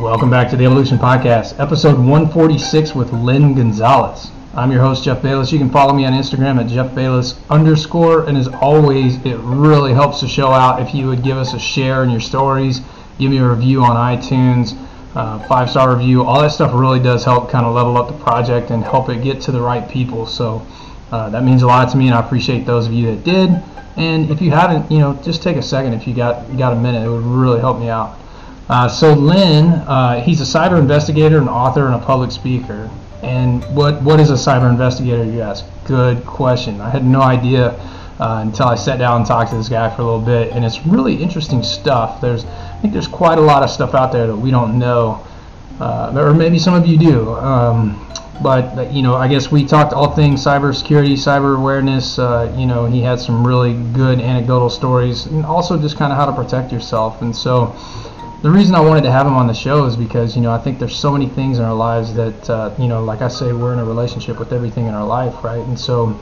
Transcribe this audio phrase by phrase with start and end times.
[0.00, 4.30] Welcome back to the Evolution Podcast, episode 146 with Len Gonzales.
[4.54, 5.50] I'm your host, Jeff Bayless.
[5.50, 8.28] You can follow me on Instagram at Jeff Bayless underscore.
[8.28, 11.58] And as always, it really helps the show out if you would give us a
[11.58, 12.80] share in your stories,
[13.18, 14.78] give me a review on iTunes,
[15.16, 16.22] uh, five star review.
[16.22, 19.24] All that stuff really does help kind of level up the project and help it
[19.24, 20.26] get to the right people.
[20.26, 20.64] So
[21.10, 23.50] uh, that means a lot to me, and I appreciate those of you that did.
[23.96, 26.72] And if you haven't, you know, just take a second if you got you got
[26.72, 27.04] a minute.
[27.04, 28.16] It would really help me out.
[28.68, 32.90] Uh, so Len, uh, he's a cyber investigator, an author, and a public speaker.
[33.22, 35.24] And what what is a cyber investigator?
[35.24, 35.64] You ask.
[35.86, 36.80] Good question.
[36.80, 37.70] I had no idea
[38.20, 40.64] uh, until I sat down and talked to this guy for a little bit, and
[40.64, 42.20] it's really interesting stuff.
[42.20, 45.26] There's I think there's quite a lot of stuff out there that we don't know,
[45.80, 47.32] uh, or maybe some of you do.
[47.32, 48.04] Um,
[48.42, 52.18] but you know, I guess we talked all things cybersecurity, cyber awareness.
[52.18, 56.18] Uh, you know, he had some really good anecdotal stories, and also just kind of
[56.18, 57.22] how to protect yourself.
[57.22, 57.74] And so,
[58.42, 60.58] the reason I wanted to have him on the show is because you know I
[60.58, 63.52] think there's so many things in our lives that uh, you know, like I say,
[63.52, 65.60] we're in a relationship with everything in our life, right?
[65.60, 66.18] And so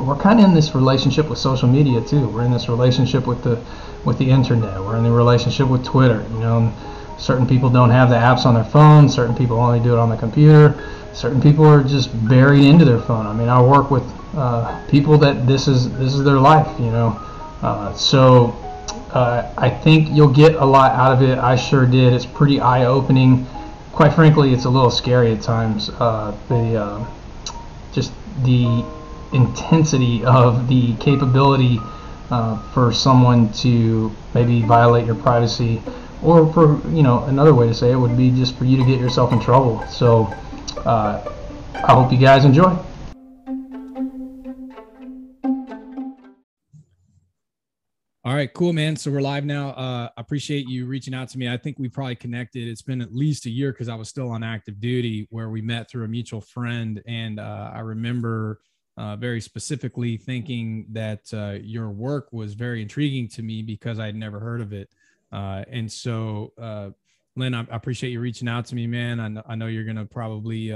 [0.00, 2.28] we're kind of in this relationship with social media too.
[2.28, 3.62] We're in this relationship with the
[4.04, 4.80] with the internet.
[4.80, 6.24] We're in the relationship with Twitter.
[6.32, 6.72] You know,
[7.18, 9.08] certain people don't have the apps on their phone.
[9.08, 10.82] Certain people only do it on the computer.
[11.12, 13.26] Certain people are just buried into their phone.
[13.26, 14.04] I mean, I work with
[14.34, 16.68] uh, people that this is this is their life.
[16.80, 17.20] You know,
[17.60, 18.56] uh, so
[19.12, 21.38] uh, I think you'll get a lot out of it.
[21.38, 22.12] I sure did.
[22.12, 23.46] It's pretty eye-opening.
[23.92, 25.90] Quite frankly, it's a little scary at times.
[25.90, 27.06] Uh, the uh,
[27.92, 28.12] just
[28.44, 28.84] the
[29.32, 31.78] intensity of the capability
[32.30, 35.82] uh, for someone to maybe violate your privacy,
[36.22, 38.84] or for you know another way to say it would be just for you to
[38.84, 39.84] get yourself in trouble.
[39.88, 40.26] So
[40.84, 41.32] uh,
[41.74, 42.78] I hope you guys enjoy.
[48.28, 48.94] All right, cool, man.
[48.94, 49.70] So we're live now.
[49.70, 51.48] Uh, I appreciate you reaching out to me.
[51.48, 52.68] I think we probably connected.
[52.68, 55.62] It's been at least a year because I was still on active duty, where we
[55.62, 58.60] met through a mutual friend, and uh, I remember
[58.98, 64.14] uh, very specifically thinking that uh, your work was very intriguing to me because I'd
[64.14, 64.90] never heard of it.
[65.32, 66.90] Uh, and so, uh,
[67.34, 69.20] Len, I, I, appreciate you reaching out to me, man.
[69.20, 70.70] I know, I know you're going to probably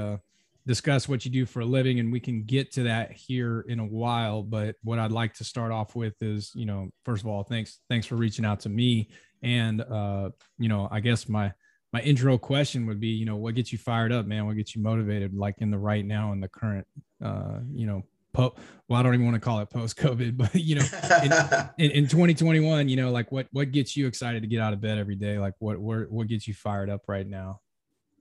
[0.66, 3.80] discuss what you do for a living and we can get to that here in
[3.80, 4.42] a while.
[4.42, 7.80] But what i'd like to start off with is you know first of all thanks
[7.88, 9.10] thanks for reaching out to me.
[9.42, 11.52] And uh you know i guess my
[11.92, 14.46] my intro question would be you know what gets you fired up man?
[14.46, 16.86] What gets you motivated like in the right now in the current
[17.24, 18.02] uh you know
[18.32, 18.54] po-
[18.88, 20.84] well i don't even want to call it post covid but you know
[21.78, 24.72] in, in, in, 2021 you know like what what gets you excited to get out
[24.72, 25.38] of bed every day?
[25.38, 27.60] Like what what, what gets you fired up right now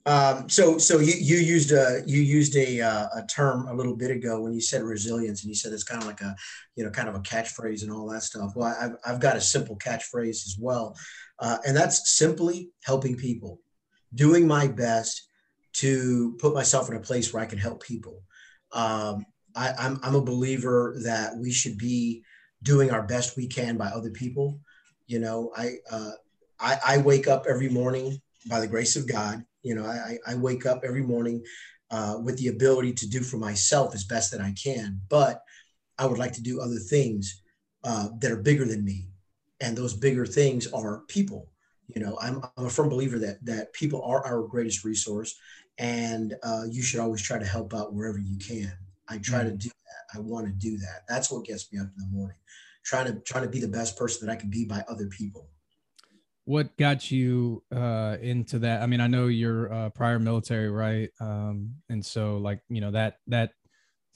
[0.06, 3.96] um, so, so you, you used a you used a, uh, a term a little
[3.96, 6.36] bit ago when you said resilience, and you said it's kind of like a
[6.76, 8.54] you know kind of a catchphrase and all that stuff.
[8.56, 10.98] Well, I've I've got a simple catchphrase as well,
[11.40, 13.60] uh, and that's simply helping people,
[14.16, 15.28] doing my best
[15.74, 18.24] to put myself in a place where I can help people.
[18.72, 19.26] Um,
[19.56, 22.24] I, I'm I'm a believer that we should be
[22.64, 24.60] doing our best we can by other people.
[25.06, 26.12] You know, I uh,
[26.60, 30.36] I, I wake up every morning by the grace of God you know, I, I
[30.36, 31.44] wake up every morning
[31.90, 35.44] uh, with the ability to do for myself as best that I can, but
[35.98, 37.44] I would like to do other things
[37.84, 39.10] uh, that are bigger than me,
[39.60, 41.50] and those bigger things are people.
[41.88, 45.38] You know, I'm, I'm a firm believer that that people are our greatest resource,
[45.78, 48.72] and uh, you should always try to help out wherever you can.
[49.10, 49.50] I try mm-hmm.
[49.50, 50.18] to do that.
[50.18, 51.04] I want to do that.
[51.10, 52.38] That's what gets me up in the morning.
[52.84, 55.50] Trying to trying to be the best person that I can be by other people
[56.52, 58.82] what got you uh, into that?
[58.82, 61.10] I mean, I know you're uh, prior military, right?
[61.22, 63.52] Um, and so, like, you know that that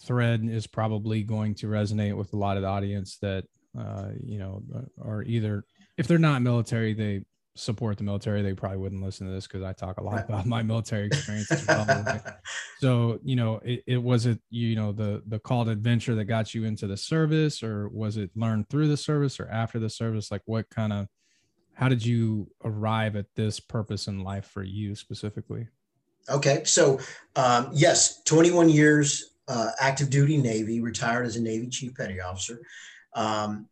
[0.03, 3.46] thread is probably going to resonate with a lot of the audience that
[3.79, 4.62] uh, you know
[5.01, 5.63] are either
[5.97, 7.23] if they're not military, they
[7.56, 8.41] support the military.
[8.41, 11.50] They probably wouldn't listen to this because I talk a lot about my military experience
[11.52, 11.85] as well.
[11.88, 12.22] Right?
[12.81, 16.25] So, you know, it, it was it you know the the call to adventure that
[16.25, 19.90] got you into the service, or was it learned through the service or after the
[19.90, 20.31] service?
[20.31, 21.08] Like, what kind of
[21.75, 25.67] how did you arrive at this purpose in life for you specifically?
[26.29, 26.99] Okay, so
[27.35, 32.61] um, yes, 21 years uh, active duty Navy, retired as a Navy Chief Petty Officer.
[33.13, 33.67] Um,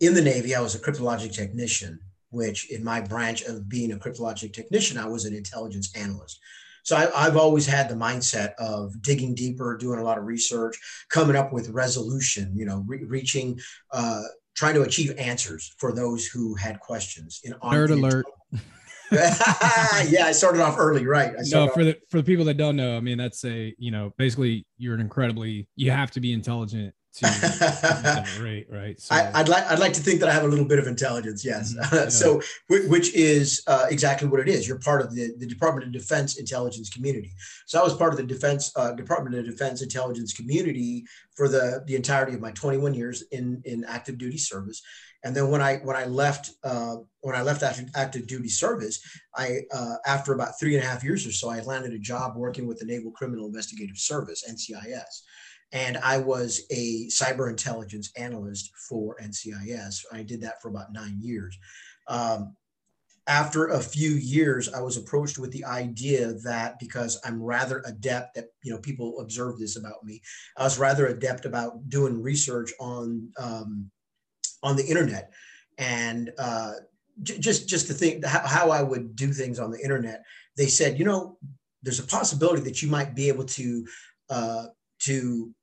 [0.00, 1.98] in the Navy, I was a cryptologic technician,
[2.30, 6.40] which in my branch of being a cryptologic technician, I was an intelligence analyst.
[6.84, 10.78] So I, have always had the mindset of digging deeper, doing a lot of research,
[11.10, 13.60] coming up with resolution, you know, re- reaching
[13.92, 14.22] uh,
[14.58, 17.40] trying to achieve answers for those who had questions.
[17.44, 18.26] In nerd alert.
[19.12, 21.32] yeah, I started off early, right?
[21.52, 24.12] no, for the for the people that don't know, I mean, that's a you know
[24.18, 29.00] basically you're an incredibly you have to be intelligent to that rate, right?
[29.00, 30.86] So, I, would like I'd like to think that I have a little bit of
[30.86, 31.74] intelligence, yes.
[31.74, 31.96] Mm-hmm.
[31.98, 32.08] Yeah.
[32.08, 34.68] so, which is uh, exactly what it is.
[34.68, 37.32] You're part of the, the Department of Defense intelligence community.
[37.66, 41.82] So, I was part of the Defense uh, Department of Defense intelligence community for the
[41.86, 44.82] the entirety of my 21 years in in active duty service.
[45.24, 49.00] And then when I when I left uh, when I left active, active duty service,
[49.34, 52.36] I uh, after about three and a half years or so, I landed a job
[52.36, 55.22] working with the Naval Criminal Investigative Service (NCIS),
[55.72, 60.04] and I was a cyber intelligence analyst for NCIS.
[60.12, 61.58] I did that for about nine years.
[62.06, 62.56] Um,
[63.26, 68.34] after a few years, I was approached with the idea that because I'm rather adept
[68.34, 70.22] that you know people observe this about me,
[70.56, 73.90] I was rather adept about doing research on um,
[74.62, 75.30] on the internet,
[75.76, 76.72] and uh,
[77.22, 80.24] j- just just to think how, how I would do things on the internet.
[80.56, 81.36] They said, you know,
[81.82, 83.86] there's a possibility that you might be able to
[84.30, 84.66] uh,
[85.00, 85.54] to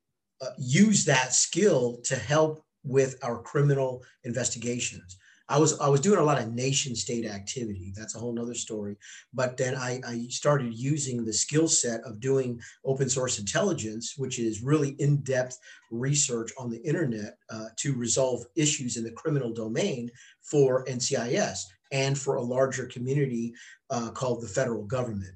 [0.42, 5.18] uh, use that skill to help with our criminal investigations.
[5.48, 7.92] I was I was doing a lot of nation state activity.
[7.94, 8.96] That's a whole nother story.
[9.32, 14.40] But then I, I started using the skill set of doing open source intelligence, which
[14.40, 15.58] is really in depth
[15.92, 20.10] research on the internet uh, to resolve issues in the criminal domain
[20.42, 21.60] for NCIS
[21.92, 23.54] and for a larger community
[23.90, 25.34] uh, called the federal government.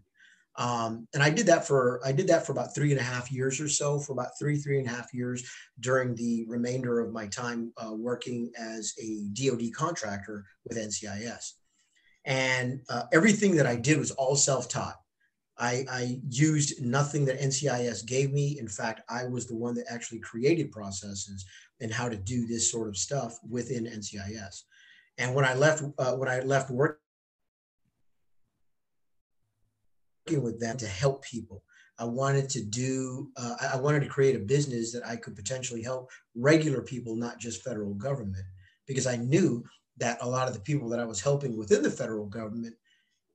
[0.60, 3.32] Um, and I did that for I did that for about three and a half
[3.32, 5.42] years or so, for about three three and a half years
[5.80, 11.52] during the remainder of my time uh, working as a DoD contractor with NCIS.
[12.26, 14.96] And uh, everything that I did was all self-taught.
[15.56, 18.58] I, I, used nothing that NCIS gave me.
[18.58, 21.44] In fact, I was the one that actually created processes
[21.80, 24.62] and how to do this sort of stuff within NCIS.
[25.18, 27.00] And when I left, uh, when I left work
[30.30, 31.62] working with them to help people.
[31.98, 35.82] I wanted to do, uh, I wanted to create a business that I could potentially
[35.82, 38.44] help regular people, not just federal government,
[38.86, 39.62] because I knew
[39.98, 42.74] that a lot of the people that I was helping within the federal government,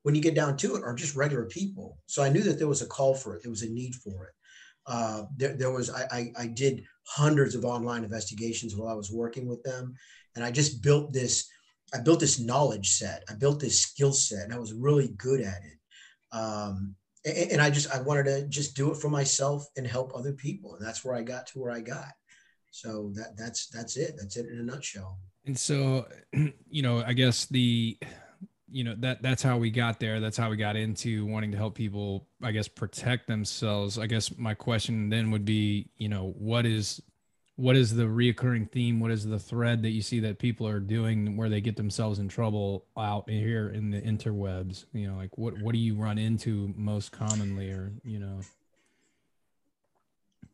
[0.02, 2.00] when you get down to it, are just regular people.
[2.08, 4.26] So I knew that there was a call for it, there was a need for
[4.26, 4.34] it.
[4.88, 9.12] Uh, there, there was, I, I, I did hundreds of online investigations while I was
[9.12, 9.94] working with them.
[10.36, 11.48] And I just built this,
[11.94, 15.42] I built this knowledge set, I built this skill set, and I was really good
[15.42, 15.78] at it
[16.36, 16.96] um,
[17.26, 20.34] and, and I just I wanted to just do it for myself and help other
[20.34, 22.12] people, and that's where I got to where I got.
[22.72, 24.16] So that that's that's it.
[24.18, 25.18] That's it in a nutshell.
[25.46, 26.08] And so,
[26.70, 27.98] you know, I guess the
[28.70, 31.58] you know that that's how we got there that's how we got into wanting to
[31.58, 36.34] help people i guess protect themselves i guess my question then would be you know
[36.38, 37.00] what is
[37.58, 39.00] what is the reoccurring theme?
[39.00, 42.20] What is the thread that you see that people are doing where they get themselves
[42.20, 44.86] in trouble out here in the interwebs?
[44.94, 48.42] You know, like what what do you run into most commonly, or you know?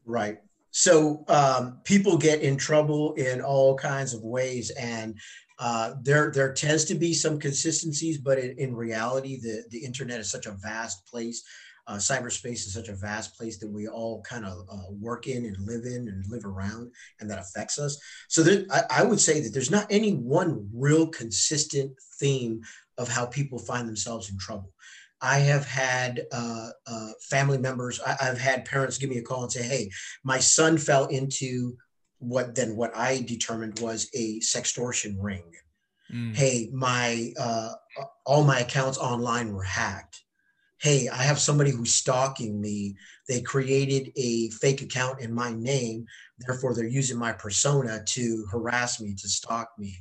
[0.05, 0.39] Right.
[0.69, 5.17] So um, people get in trouble in all kinds of ways, and
[5.57, 10.19] uh, there there tends to be some consistencies, but in, in reality, the the internet
[10.19, 11.43] is such a vast place
[11.91, 15.45] uh, cyberspace is such a vast place that we all kind of uh, work in
[15.45, 16.89] and live in and live around,
[17.19, 17.99] and that affects us.
[18.29, 22.61] So there, I, I would say that there's not any one real consistent theme
[22.97, 24.71] of how people find themselves in trouble.
[25.19, 29.43] I have had uh, uh, family members, I, have had parents give me a call
[29.43, 29.91] and say, hey,
[30.23, 31.75] my son fell into
[32.19, 35.43] what then what I determined was a sextortion ring.
[36.11, 36.35] Mm.
[36.35, 37.73] Hey, my uh,
[38.25, 40.23] all my accounts online were hacked
[40.81, 42.95] hey, I have somebody who's stalking me.
[43.29, 46.07] They created a fake account in my name.
[46.39, 49.95] Therefore, they're using my persona to harass me, to stalk me.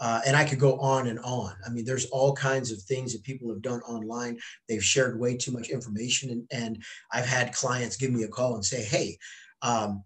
[0.00, 1.54] Uh, and I could go on and on.
[1.66, 4.38] I mean, there's all kinds of things that people have done online.
[4.66, 6.30] They've shared way too much information.
[6.30, 9.18] And, and I've had clients give me a call and say, hey,
[9.60, 10.04] um,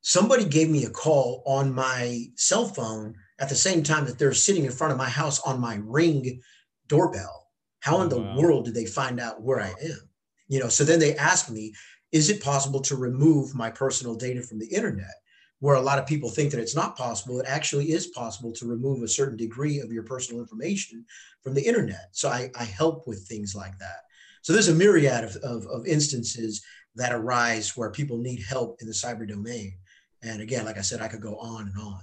[0.00, 4.32] somebody gave me a call on my cell phone at the same time that they're
[4.32, 6.40] sitting in front of my house on my ring
[6.86, 7.45] doorbell
[7.86, 8.36] how in oh, the wow.
[8.36, 10.08] world did they find out where I am?
[10.48, 11.72] You know, so then they asked me,
[12.10, 15.14] is it possible to remove my personal data from the internet?
[15.60, 18.66] Where a lot of people think that it's not possible, it actually is possible to
[18.66, 21.04] remove a certain degree of your personal information
[21.44, 22.08] from the internet.
[22.10, 24.00] So I, I help with things like that.
[24.42, 26.64] So there's a myriad of, of, of instances
[26.96, 29.78] that arise where people need help in the cyber domain.
[30.22, 32.00] And again, like I said, I could go on and on.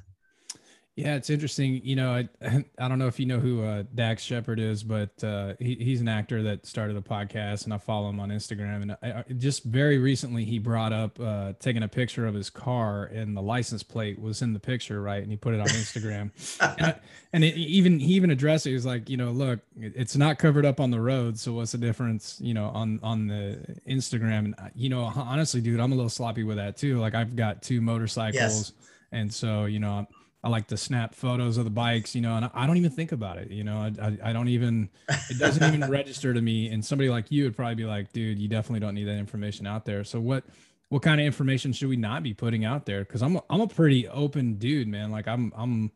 [0.95, 1.81] Yeah, it's interesting.
[1.83, 2.29] You know, I
[2.77, 6.01] I don't know if you know who uh, Dax Shepard is, but uh, he, he's
[6.01, 8.83] an actor that started a podcast, and I follow him on Instagram.
[8.83, 12.51] And I, I, just very recently, he brought up uh, taking a picture of his
[12.51, 15.23] car, and the license plate was in the picture, right?
[15.23, 16.29] And he put it on Instagram.
[16.77, 16.95] and, I,
[17.33, 18.69] and it, even he even addressed it.
[18.69, 21.71] He was like, you know, look, it's not covered up on the road, so what's
[21.71, 24.45] the difference, you know, on on the Instagram?
[24.45, 26.99] And uh, you know, honestly, dude, I'm a little sloppy with that too.
[26.99, 28.35] Like I've got two motorcycles.
[28.35, 28.73] Yes
[29.11, 30.07] And so, you know,
[30.43, 33.13] I like to snap photos of the bikes, you know, and I don't even think
[33.13, 33.49] about it.
[33.49, 34.89] You know, I, I, I don't even,
[35.29, 36.67] it doesn't even register to me.
[36.67, 39.65] And somebody like you would probably be like, dude, you definitely don't need that information
[39.65, 40.03] out there.
[40.03, 40.43] So what,
[40.89, 43.05] what kind of information should we not be putting out there?
[43.05, 45.11] Cause I'm, a, I'm a pretty open dude, man.
[45.11, 45.91] Like I'm, I'm,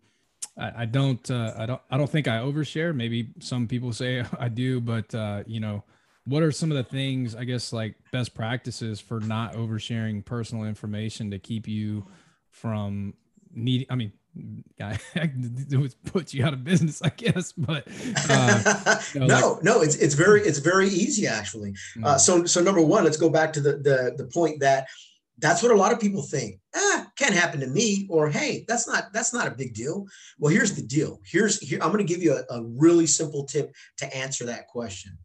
[0.57, 2.95] I, I don't, uh, I don't, I don't think I overshare.
[2.95, 5.83] Maybe some people say I do, but, uh, you know,
[6.23, 10.63] what are some of the things, I guess, like best practices for not oversharing personal
[10.63, 12.05] information to keep you
[12.49, 13.13] from
[13.53, 14.11] needing, I mean,
[14.77, 14.99] guy
[15.71, 17.51] would put you out of business, I guess.
[17.51, 17.87] But
[18.29, 21.75] uh, you know, no, like, no, it's it's very it's very easy actually.
[22.03, 22.19] Uh, mm.
[22.19, 24.87] so so number one, let's go back to the the the point that
[25.39, 26.59] that's what a lot of people think.
[26.75, 30.05] Ah, can't happen to me, or hey, that's not that's not a big deal.
[30.39, 31.19] Well, here's the deal.
[31.25, 34.67] Here's here I'm going to give you a, a really simple tip to answer that
[34.67, 35.17] question.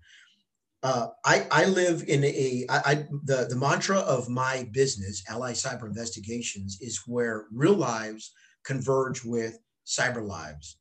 [0.83, 5.53] Uh, I, I live in a I, I the the mantra of my business, Ally
[5.53, 8.33] Cyber Investigations, is where real lives
[8.65, 10.79] converge with cyber lives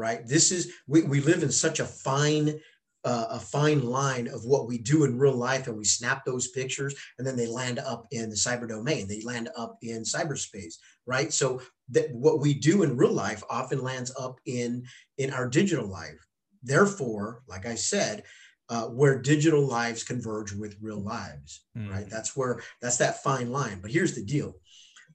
[0.00, 0.26] right?
[0.26, 2.58] This is we, we live in such a fine
[3.02, 6.48] uh, a fine line of what we do in real life and we snap those
[6.48, 9.08] pictures and then they land up in the cyber domain.
[9.08, 10.74] They land up in cyberspace
[11.06, 11.32] right?
[11.32, 14.84] So that what we do in real life often lands up in
[15.18, 16.26] in our digital life.
[16.62, 18.22] Therefore like i said
[18.68, 21.90] uh, where digital lives converge with real lives mm.
[21.90, 22.08] right?
[22.08, 23.80] That's where that's that fine line.
[23.80, 24.54] But here's the deal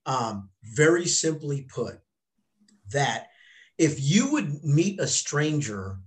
[0.05, 1.99] um, very simply put,
[2.91, 3.27] that
[3.77, 5.97] if you would meet a stranger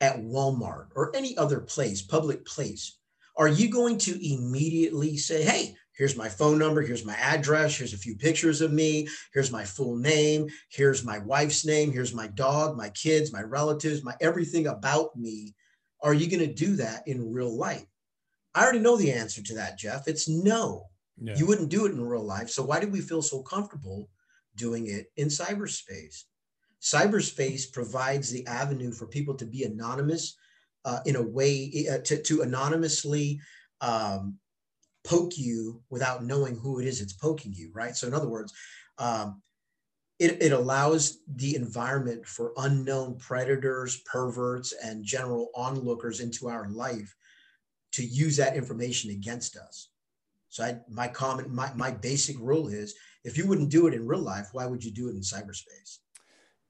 [0.00, 2.98] at Walmart or any other place, public place,
[3.36, 7.92] are you going to immediately say, hey, here's my phone number, here's my address, here's
[7.92, 12.26] a few pictures of me, here's my full name, here's my wife's name, here's my
[12.28, 15.54] dog, my kids, my relatives, my everything about me?
[16.02, 17.86] Are you going to do that in real life?
[18.54, 20.08] I already know the answer to that, Jeff.
[20.08, 20.86] It's no.
[21.20, 21.36] Yeah.
[21.36, 22.50] You wouldn't do it in real life.
[22.50, 24.08] So why do we feel so comfortable
[24.54, 26.24] doing it in cyberspace?
[26.82, 30.36] Cyberspace provides the avenue for people to be anonymous
[30.84, 33.40] uh, in a way uh, to, to anonymously
[33.80, 34.36] um,
[35.04, 37.96] poke you without knowing who it is that's poking you, right?
[37.96, 38.52] So in other words,
[38.98, 39.42] um,
[40.18, 47.14] it, it allows the environment for unknown predators, perverts, and general onlookers into our life
[47.92, 49.90] to use that information against us.
[50.56, 52.94] So I, my comment, my, my basic rule is
[53.24, 55.98] if you wouldn't do it in real life, why would you do it in cyberspace?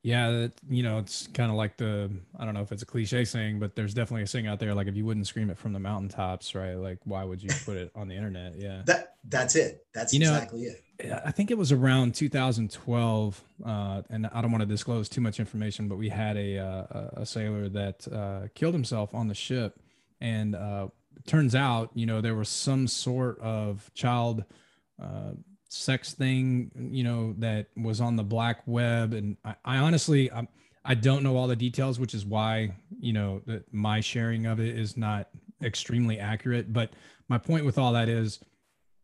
[0.02, 3.25] Yeah, you know, it's kind of like the I don't know if it's a cliche
[3.25, 5.73] saying, but there's definitely a saying out there like if you wouldn't scream it from
[5.73, 6.75] the mountaintops, right?
[6.75, 8.55] Like why would you put it on the internet?
[8.57, 8.83] Yeah.
[8.87, 9.87] That that's it.
[9.95, 10.83] That's you know, exactly it.
[11.25, 15.38] I think it was around 2012, uh, and I don't want to disclose too much
[15.38, 19.78] information, but we had a uh, a sailor that uh, killed himself on the ship,
[20.21, 20.88] and uh,
[21.26, 24.44] turns out, you know, there was some sort of child
[25.02, 25.32] uh,
[25.68, 29.12] sex thing, you know, that was on the black web.
[29.12, 30.46] And I, I honestly, I,
[30.85, 34.61] I don't know all the details, which is why, you know, that my sharing of
[34.61, 35.28] it is not
[35.62, 36.73] extremely accurate.
[36.73, 36.90] But
[37.28, 38.38] my point with all that is,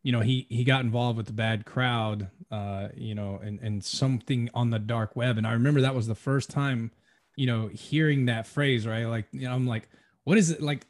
[0.02, 3.85] you know, he, he got involved with the bad crowd, uh, you know, and, and
[3.85, 5.38] something on the dark web.
[5.38, 6.90] And I remember that was the first time,
[7.37, 9.04] you know, hearing that phrase, right?
[9.04, 9.88] Like, you know, I'm like,
[10.25, 10.87] what is it like?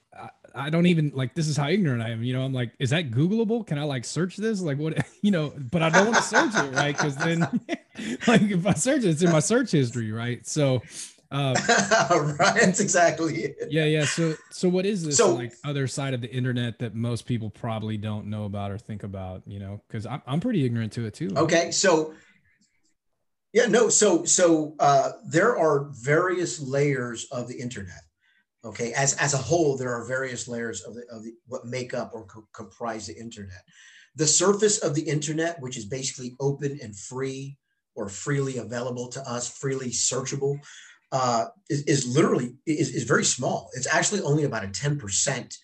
[0.55, 2.23] I don't even like this is how ignorant I am.
[2.23, 3.67] You know, I'm like, is that Googleable?
[3.67, 4.61] Can I like search this?
[4.61, 6.97] Like what you know, but I don't want to search it, right?
[6.97, 7.41] Because then
[8.27, 10.47] like if I search it, it's in my search history, right?
[10.47, 10.83] So
[11.33, 11.55] uh,
[12.39, 13.57] right, that's exactly it.
[13.71, 14.05] Yeah, yeah.
[14.05, 17.49] So so what is this so, like other side of the internet that most people
[17.49, 19.81] probably don't know about or think about, you know?
[19.89, 21.31] Because I'm I'm pretty ignorant to it too.
[21.35, 22.13] Okay, so
[23.55, 28.03] yeah, no, so so uh there are various layers of the internet
[28.65, 31.95] Okay, as as a whole, there are various layers of the, of the, what make
[31.95, 33.63] up or co- comprise the internet.
[34.15, 37.59] The surface of the internet, which is basically open and free
[37.97, 40.59] or freely available to us, freely searchable,
[41.11, 43.69] uh, is, is literally is, is very small.
[43.75, 45.57] It's actually only about a ten percent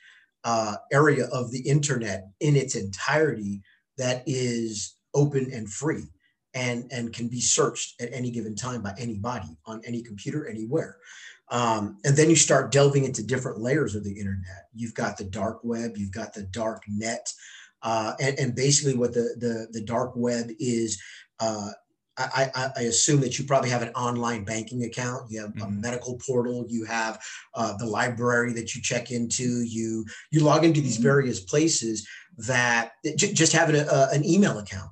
[0.42, 3.62] uh, area of the internet in its entirety
[3.96, 6.04] that is open and free
[6.54, 10.96] and and can be searched at any given time by anybody on any computer anywhere.
[11.50, 14.68] Um, and then you start delving into different layers of the internet.
[14.74, 17.32] You've got the dark web, you've got the dark net,
[17.82, 21.00] uh, and, and, basically what the, the, the dark web is.
[21.40, 21.70] Uh,
[22.18, 25.30] I, I, I, assume that you probably have an online banking account.
[25.30, 25.62] You have mm-hmm.
[25.62, 26.66] a medical portal.
[26.68, 27.22] You have
[27.54, 29.62] uh, the library that you check into.
[29.62, 31.04] You you log into these mm-hmm.
[31.04, 32.06] various places
[32.38, 34.90] that j- just have an, uh, an email account.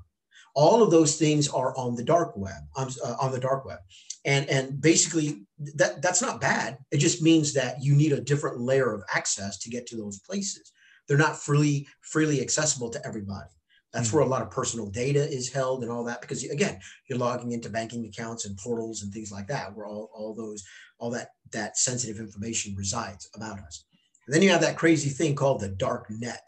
[0.55, 2.63] All of those things are on the dark web.
[2.77, 3.81] Um, uh, on the dark web,
[4.27, 8.61] and and basically that that's not bad it just means that you need a different
[8.61, 10.73] layer of access to get to those places
[11.09, 13.51] they're not freely freely accessible to everybody
[13.93, 14.19] That's mm-hmm.
[14.19, 16.21] where a lot of personal data is held and all that.
[16.21, 16.79] Because again,
[17.09, 20.65] you're logging into banking accounts and portals and things like that, where all, all those,
[20.99, 23.85] all that that sensitive information resides about us.
[24.27, 26.47] And then you have that crazy thing called the dark net.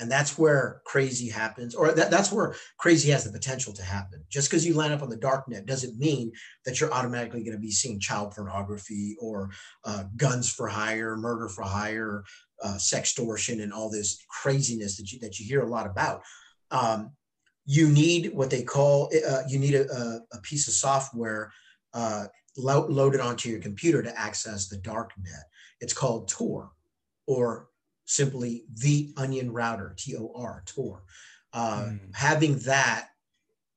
[0.00, 4.24] And that's where crazy happens, or that, that's where crazy has the potential to happen.
[4.30, 6.32] Just because you land up on the dark net doesn't mean
[6.64, 9.50] that you're automatically going to be seeing child pornography or
[9.84, 12.24] uh, guns for hire, murder for hire,
[12.64, 16.22] uh, sextortion, and all this craziness that you, that you hear a lot about.
[16.70, 17.12] Um,
[17.66, 21.52] you need what they call uh, you need a, a, piece of software
[21.94, 22.26] uh,
[22.56, 25.44] lo- loaded onto your computer to access the dark net.
[25.80, 26.70] It's called Tor,
[27.26, 27.68] or
[28.10, 31.02] simply the Onion Router, T O R, Tor.
[31.52, 32.00] Uh, mm.
[32.14, 33.08] Having that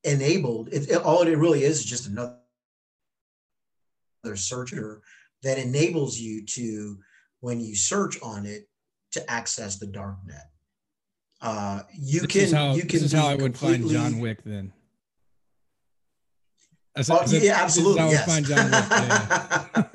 [0.02, 2.36] enabled, it, it, all it really is is just another
[4.34, 5.02] searcher
[5.44, 6.98] that enables you to,
[7.40, 8.68] when you search on it,
[9.12, 10.50] to access the dark net.
[11.40, 12.90] Uh, you this can, how, you can.
[12.90, 14.72] This is how I would find John Wick then.
[16.96, 18.02] oh, yeah, absolutely.
[18.02, 18.26] yes.
[18.26, 19.84] Wick.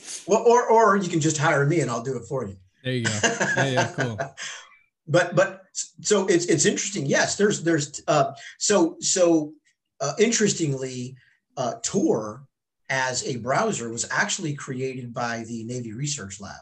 [0.00, 0.26] Yeah.
[0.26, 2.56] well, or or you can just hire me and I'll do it for you.
[2.84, 3.18] There you go.
[3.22, 4.18] Yeah, yeah, cool.
[5.08, 7.06] but but so it's it's interesting.
[7.06, 9.52] Yes, there's there's uh, so so
[10.00, 11.16] uh, interestingly,
[11.56, 12.44] uh, Tor
[12.88, 16.56] as a browser was actually created by the Navy Research Lab.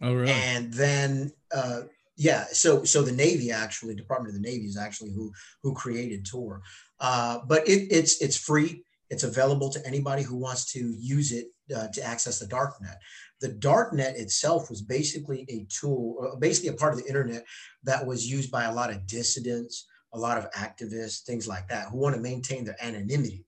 [0.00, 0.32] Oh, really?
[0.32, 1.82] And then uh,
[2.16, 5.32] yeah, so so the Navy actually, Department of the Navy is actually who
[5.62, 6.62] who created Tor.
[7.00, 8.84] Uh, but it, it's it's free.
[9.10, 12.96] It's available to anybody who wants to use it uh, to access the darknet.
[13.42, 17.44] The darknet itself was basically a tool, uh, basically a part of the internet
[17.82, 21.88] that was used by a lot of dissidents, a lot of activists, things like that,
[21.88, 23.44] who want to maintain their anonymity.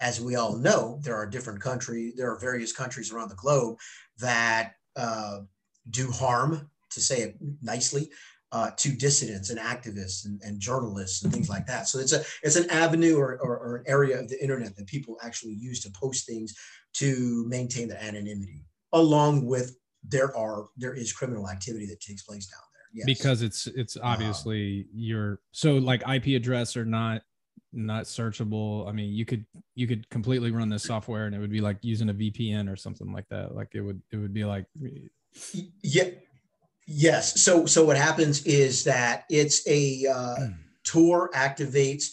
[0.00, 3.78] As we all know, there are different countries, there are various countries around the globe
[4.18, 5.40] that uh,
[5.88, 8.10] do harm, to say it nicely,
[8.52, 11.86] uh, to dissidents and activists and, and, journalists and things like that.
[11.86, 14.88] So it's a it's an avenue or, or, or, an area of the internet that
[14.88, 16.54] people actually use to post things
[16.94, 22.46] to maintain their anonymity, along with there are there is criminal activity that takes place
[22.46, 23.06] down there.
[23.06, 23.06] Yes.
[23.06, 27.22] Because it's it's uh, obviously um, your so like IP address are not
[27.72, 28.88] not searchable.
[28.88, 31.78] I mean, you could you could completely run this software and it would be like
[31.82, 33.54] using a VPN or something like that.
[33.54, 34.66] Like it would it would be like
[35.82, 36.04] yeah
[36.92, 37.40] Yes.
[37.40, 40.48] So so what happens is that it's a uh.
[40.82, 42.06] Tor activates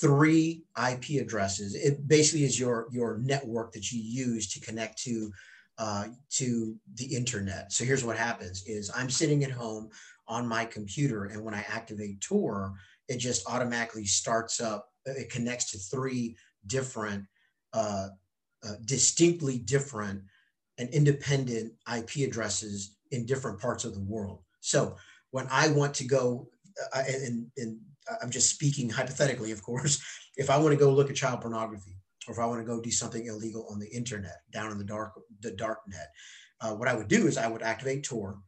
[0.00, 1.74] three IP addresses.
[1.74, 5.32] It basically is your your network that you use to connect to
[5.78, 7.72] uh, to the internet.
[7.72, 9.90] So here's what happens: is I'm sitting at home
[10.28, 12.74] on my computer, and when I activate Tor,
[13.08, 14.88] it just automatically starts up.
[15.04, 17.24] It connects to three different,
[17.72, 18.08] uh,
[18.64, 20.22] uh, distinctly different
[20.78, 24.42] and independent IP addresses in different parts of the world.
[24.60, 24.96] So
[25.30, 26.48] when I want to go,
[26.94, 27.78] uh, and, and
[28.22, 30.02] I'm just speaking hypothetically, of course,
[30.36, 32.80] if I want to go look at child pornography, or if I want to go
[32.80, 36.08] do something illegal on the internet, down in the dark, the dark net,
[36.60, 38.38] uh, what I would do is I would activate Tor.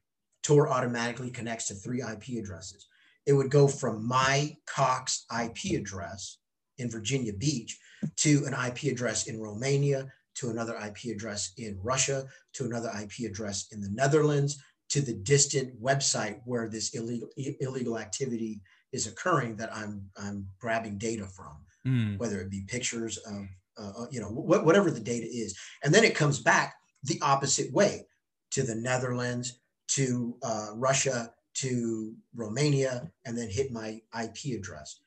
[0.42, 2.86] Tor automatically connects to three IP addresses.
[3.26, 6.38] It would go from my Cox IP address
[6.78, 7.78] in Virginia Beach
[8.16, 13.30] to an IP address in Romania, to another IP address in Russia, to another IP
[13.30, 18.60] address in the Netherlands, to the distant website where this illegal illegal activity
[18.92, 21.56] is occurring that I'm I'm grabbing data from,
[21.86, 22.18] mm.
[22.18, 23.46] whether it be pictures of
[23.78, 27.20] uh, uh, you know wh- whatever the data is, and then it comes back the
[27.22, 28.06] opposite way
[28.50, 35.00] to the Netherlands, to uh, Russia, to Romania, and then hit my IP address.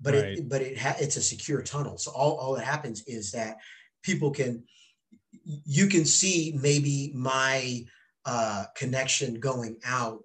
[0.00, 0.24] But right.
[0.38, 1.98] it but it ha- it's a secure tunnel.
[1.98, 3.56] So all all that happens is that
[4.02, 4.64] people can
[5.44, 7.84] you can see maybe my
[8.24, 10.22] uh, connection going out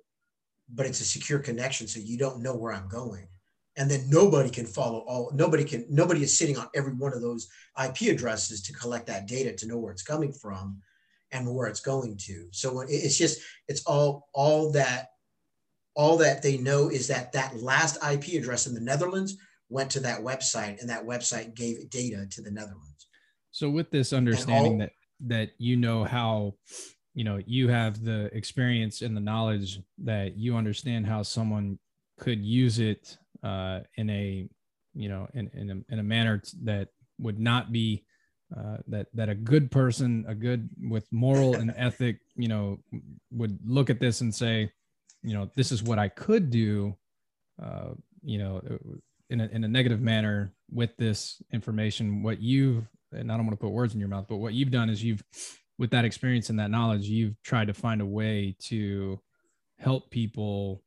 [0.70, 3.28] but it's a secure connection so you don't know where i'm going
[3.78, 7.22] and then nobody can follow all nobody can nobody is sitting on every one of
[7.22, 7.48] those
[7.86, 10.82] ip addresses to collect that data to know where it's coming from
[11.32, 12.48] and where it's going to.
[12.52, 15.10] So it's just it's all all that
[15.96, 19.38] all that they know is that that last ip address in the netherlands
[19.70, 23.08] went to that website and that website gave data to the netherlands.
[23.52, 24.92] So with this understanding all, that
[25.28, 26.54] that you know how
[27.14, 31.80] you know you have the experience and the knowledge that you understand how someone
[32.20, 34.48] could use it uh, in a
[34.94, 38.04] you know in in a, in a manner that would not be
[38.56, 42.80] uh, that that a good person, a good with moral and ethic, you know,
[43.32, 44.72] would look at this and say,
[45.24, 46.96] you know, this is what I could do,
[47.62, 47.90] uh,
[48.24, 48.62] you know,
[49.30, 52.24] in a, in a negative manner with this information.
[52.24, 54.72] What you've and I don't want to put words in your mouth, but what you've
[54.72, 55.24] done is you've,
[55.78, 59.20] with that experience and that knowledge, you've tried to find a way to
[59.78, 60.82] help people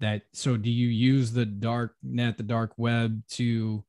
[0.00, 3.84] that so do you use the dark net the dark web to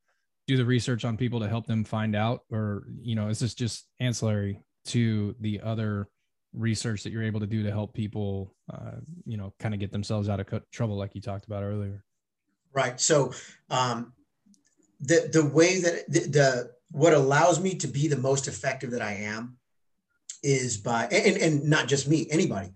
[0.48, 2.42] do the research on people to help them find out?
[2.52, 6.08] Or you know is this just ancillary to the other
[6.54, 9.92] research that you're able to do to help people uh, you know kind of get
[9.92, 12.04] themselves out of co- trouble like you talked about earlier?
[12.74, 13.00] Right.
[13.00, 13.34] So
[13.70, 14.14] um,
[15.02, 19.02] the the way that the, the what allows me to be the most effective that
[19.02, 19.58] i am
[20.44, 22.70] is by and, and not just me anybody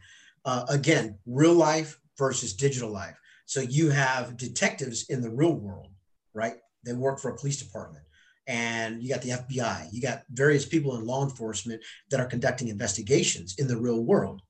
[0.46, 3.18] uh, again real life versus digital life
[3.52, 5.90] so you have detectives in the real world,
[6.34, 6.54] right?
[6.86, 8.06] They work for a police department.
[8.48, 12.70] And you got the FBI, you got various people in law enforcement that are conducting
[12.70, 14.42] investigations in the real world.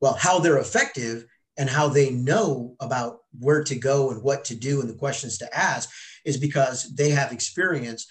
[0.00, 1.26] Well, how they're effective
[1.58, 5.36] and how they know about where to go and what to do and the questions
[5.38, 5.90] to ask
[6.24, 8.06] is because they have experience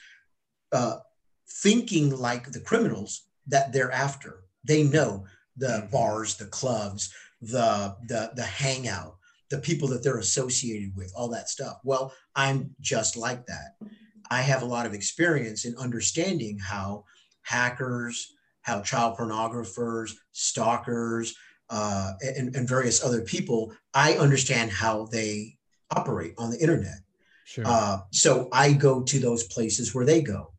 [0.73, 0.97] uh,
[1.63, 4.43] thinking like the criminals that they're after.
[4.65, 9.15] They know the bars, the clubs, the the the hangout,
[9.49, 11.77] the people that they're associated with, all that stuff.
[11.83, 13.75] Well, I'm just like that.
[14.29, 17.05] I have a lot of experience in understanding how
[17.41, 21.35] hackers, how child pornographers, stalkers,
[21.69, 25.57] uh, and, and, various other people, I understand how they
[25.95, 26.97] operate on the internet.
[27.45, 27.63] Sure.
[27.67, 30.51] Uh, so I go to those places where they go.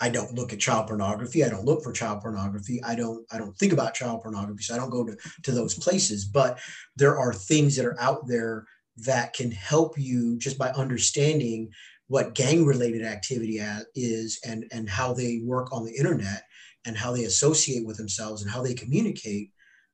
[0.00, 1.42] I don't look at child pornography.
[1.42, 2.82] I don't look for child pornography.
[2.82, 4.62] I don't I don't think about child pornography.
[4.62, 6.24] So I don't go to, to those places.
[6.24, 6.58] But
[6.96, 8.66] there are things that are out there
[8.98, 11.70] that can help you just by understanding
[12.08, 13.60] what gang related activity
[13.94, 16.44] is and and how they work on the internet
[16.84, 19.50] and how they associate with themselves and how they communicate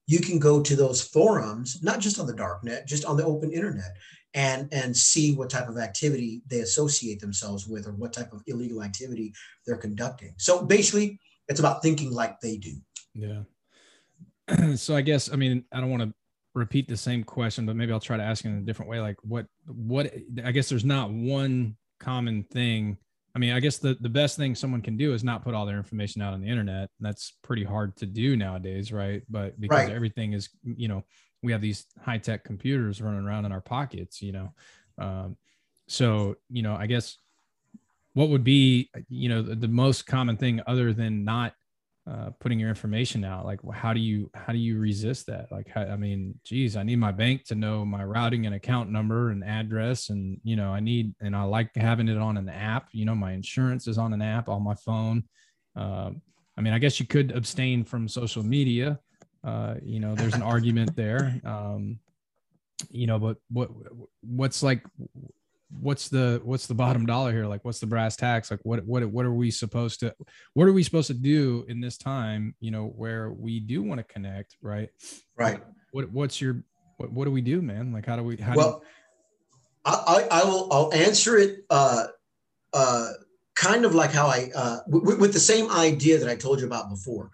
[0.06, 3.24] you can go to those forums not just on the dark net just on the
[3.24, 3.92] open internet
[4.34, 8.42] and and see what type of activity they associate themselves with or what type of
[8.46, 9.32] illegal activity
[9.66, 10.34] they're conducting.
[10.38, 11.18] So basically
[11.48, 12.72] it's about thinking like they do.
[13.14, 13.42] Yeah.
[14.76, 16.12] So i guess i mean i don't want to
[16.54, 19.00] repeat the same question but maybe i'll try to ask it in a different way
[19.00, 20.12] like what what
[20.44, 22.98] i guess there's not one common thing.
[23.34, 25.64] I mean i guess the, the best thing someone can do is not put all
[25.64, 29.22] their information out on the internet that's pretty hard to do nowadays right?
[29.30, 29.94] But because right.
[29.94, 31.04] everything is you know
[31.42, 34.54] we have these high tech computers running around in our pockets, you know.
[34.98, 35.36] Um,
[35.88, 37.18] so, you know, I guess
[38.14, 41.54] what would be, you know, the, the most common thing other than not
[42.10, 43.44] uh, putting your information out?
[43.44, 45.52] Like, how do you how do you resist that?
[45.52, 48.90] Like, how, I mean, geez, I need my bank to know my routing and account
[48.90, 52.48] number and address, and you know, I need and I like having it on an
[52.48, 52.88] app.
[52.92, 55.24] You know, my insurance is on an app on my phone.
[55.76, 56.10] Uh,
[56.56, 58.98] I mean, I guess you could abstain from social media,
[59.44, 61.40] uh, you know, there's an argument there.
[61.44, 61.98] Um,
[62.90, 63.70] you know, but what
[64.22, 64.84] what's like
[65.80, 67.46] what's the what's the bottom dollar here?
[67.46, 68.50] Like what's the brass tacks?
[68.50, 70.14] Like what what what are we supposed to
[70.54, 73.98] what are we supposed to do in this time, you know, where we do want
[73.98, 74.88] to connect, right?
[75.36, 75.62] Right.
[75.92, 76.62] What what's your
[76.96, 77.92] what what do we do, man?
[77.92, 78.86] Like how do we how well do
[79.84, 82.06] I, I will I'll answer it uh
[82.72, 83.08] uh
[83.54, 86.66] kind of like how I uh w- with the same idea that I told you
[86.66, 87.30] about before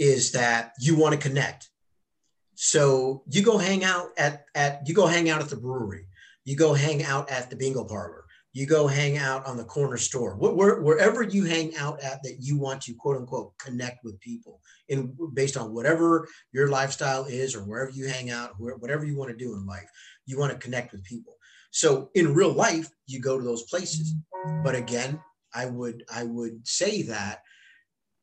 [0.00, 1.68] is that you want to connect.
[2.54, 6.06] So you go hang out at, at you go hang out at the brewery,
[6.44, 9.98] you go hang out at the bingo parlor, you go hang out on the corner
[9.98, 14.18] store, where, wherever you hang out at that you want to quote unquote connect with
[14.20, 19.16] people in based on whatever your lifestyle is or wherever you hang out, whatever you
[19.16, 19.88] want to do in life,
[20.24, 21.36] you want to connect with people.
[21.72, 24.14] So in real life, you go to those places.
[24.64, 25.20] But again,
[25.54, 27.42] I would I would say that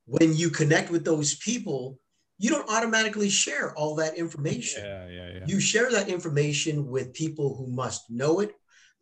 [0.08, 2.00] when you connect with those people,
[2.40, 4.84] you don't automatically share all that information.
[4.84, 5.46] Yeah, yeah, yeah.
[5.46, 8.52] You share that information with people who must know it,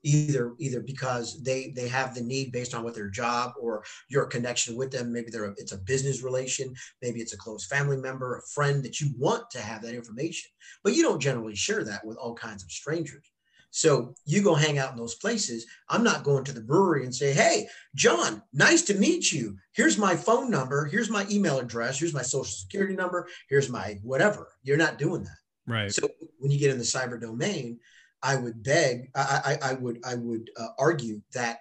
[0.04, 4.26] either either because they they have the need based on what their job or your
[4.26, 5.13] connection with them.
[5.13, 8.84] Maybe they're a, it's a business relation, maybe it's a close family member, a friend
[8.84, 10.50] that you want to have that information,
[10.84, 13.32] but you don't generally share that with all kinds of strangers.
[13.76, 15.66] So you go hang out in those places.
[15.90, 19.58] I'm not going to the brewery and say, Hey, John, nice to meet you.
[19.74, 20.86] Here's my phone number.
[20.86, 22.00] Here's my email address.
[22.00, 23.28] Here's my social security number.
[23.50, 24.48] Here's my whatever.
[24.64, 25.38] You're not doing that.
[25.68, 25.92] Right.
[25.92, 26.08] So
[26.40, 27.78] when you get in the cyber domain,
[28.24, 31.60] I would beg, I, I, I would, I would uh, argue that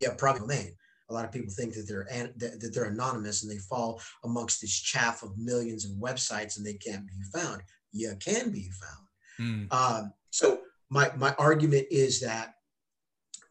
[0.00, 0.74] yeah, probably domain.
[1.08, 4.60] A lot of people think that they're that, that they're anonymous and they fall amongst
[4.60, 7.62] this chaff of millions of websites and they can't be found
[7.94, 9.06] you can be found.
[9.40, 9.72] Mm.
[9.72, 12.54] Um, so my my argument is that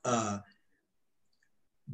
[0.06, 0.40] uh,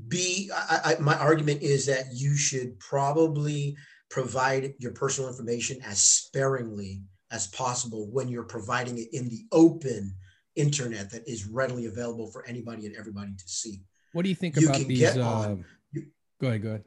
[0.07, 3.77] be I, I, my argument is that you should probably
[4.09, 10.15] provide your personal information as sparingly as possible when you're providing it in the open
[10.55, 13.81] internet that is readily available for anybody and everybody to see.
[14.13, 15.17] What do you think you about these?
[15.17, 15.57] Uh,
[15.91, 16.07] you,
[16.41, 16.63] go ahead.
[16.63, 16.83] Go ahead.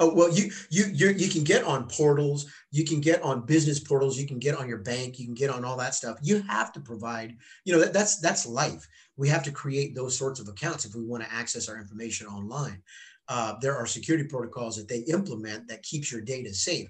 [0.00, 3.78] Oh well, you you you you can get on portals, you can get on business
[3.78, 6.18] portals, you can get on your bank, you can get on all that stuff.
[6.20, 8.88] You have to provide, you know, that, that's that's life.
[9.16, 12.26] We have to create those sorts of accounts if we want to access our information
[12.26, 12.82] online.
[13.28, 16.88] Uh, there are security protocols that they implement that keeps your data safe.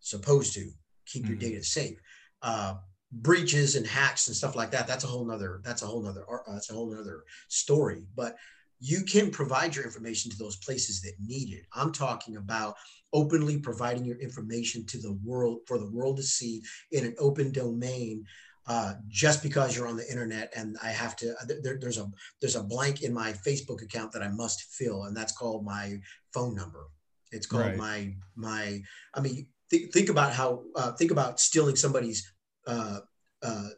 [0.00, 0.68] Supposed to
[1.06, 1.32] keep mm-hmm.
[1.32, 1.98] your data safe.
[2.42, 2.74] Uh,
[3.12, 4.86] breaches and hacks and stuff like that.
[4.86, 5.60] That's a whole nother.
[5.64, 6.24] That's a whole nother.
[6.30, 8.04] Uh, that's a whole nother story.
[8.14, 8.36] But
[8.84, 11.64] you can provide your information to those places that need it.
[11.72, 12.74] I'm talking about
[13.12, 17.52] openly providing your information to the world for the world to see in an open
[17.52, 18.24] domain
[18.66, 22.56] uh, just because you're on the internet and I have to there, there's a there's
[22.56, 26.00] a blank in my Facebook account that I must fill and that's called my
[26.34, 26.86] phone number.
[27.30, 27.76] It's called right.
[27.76, 28.82] my my
[29.14, 32.32] I mean th- think about how uh, think about stealing somebody's
[32.66, 32.98] uh,
[33.44, 33.68] uh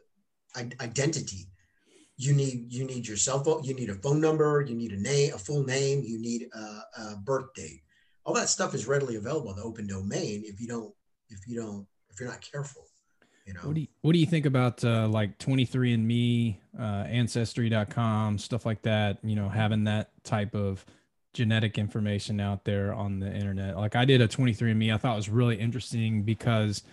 [0.81, 1.47] identity
[2.17, 4.97] you need you need your cell phone you need a phone number you need a
[4.97, 7.81] name a full name you need a, a birth date.
[8.25, 10.93] All that stuff is readily available in the open domain if you don't
[11.29, 12.85] if you don't if you're not careful
[13.45, 13.59] you know?
[13.63, 18.81] What do you what do you think about uh, like 23andme uh, ancestry.com stuff like
[18.83, 20.85] that you know having that type of
[21.33, 23.77] genetic information out there on the internet?
[23.77, 26.83] Like i did a 23andme i thought it was really interesting because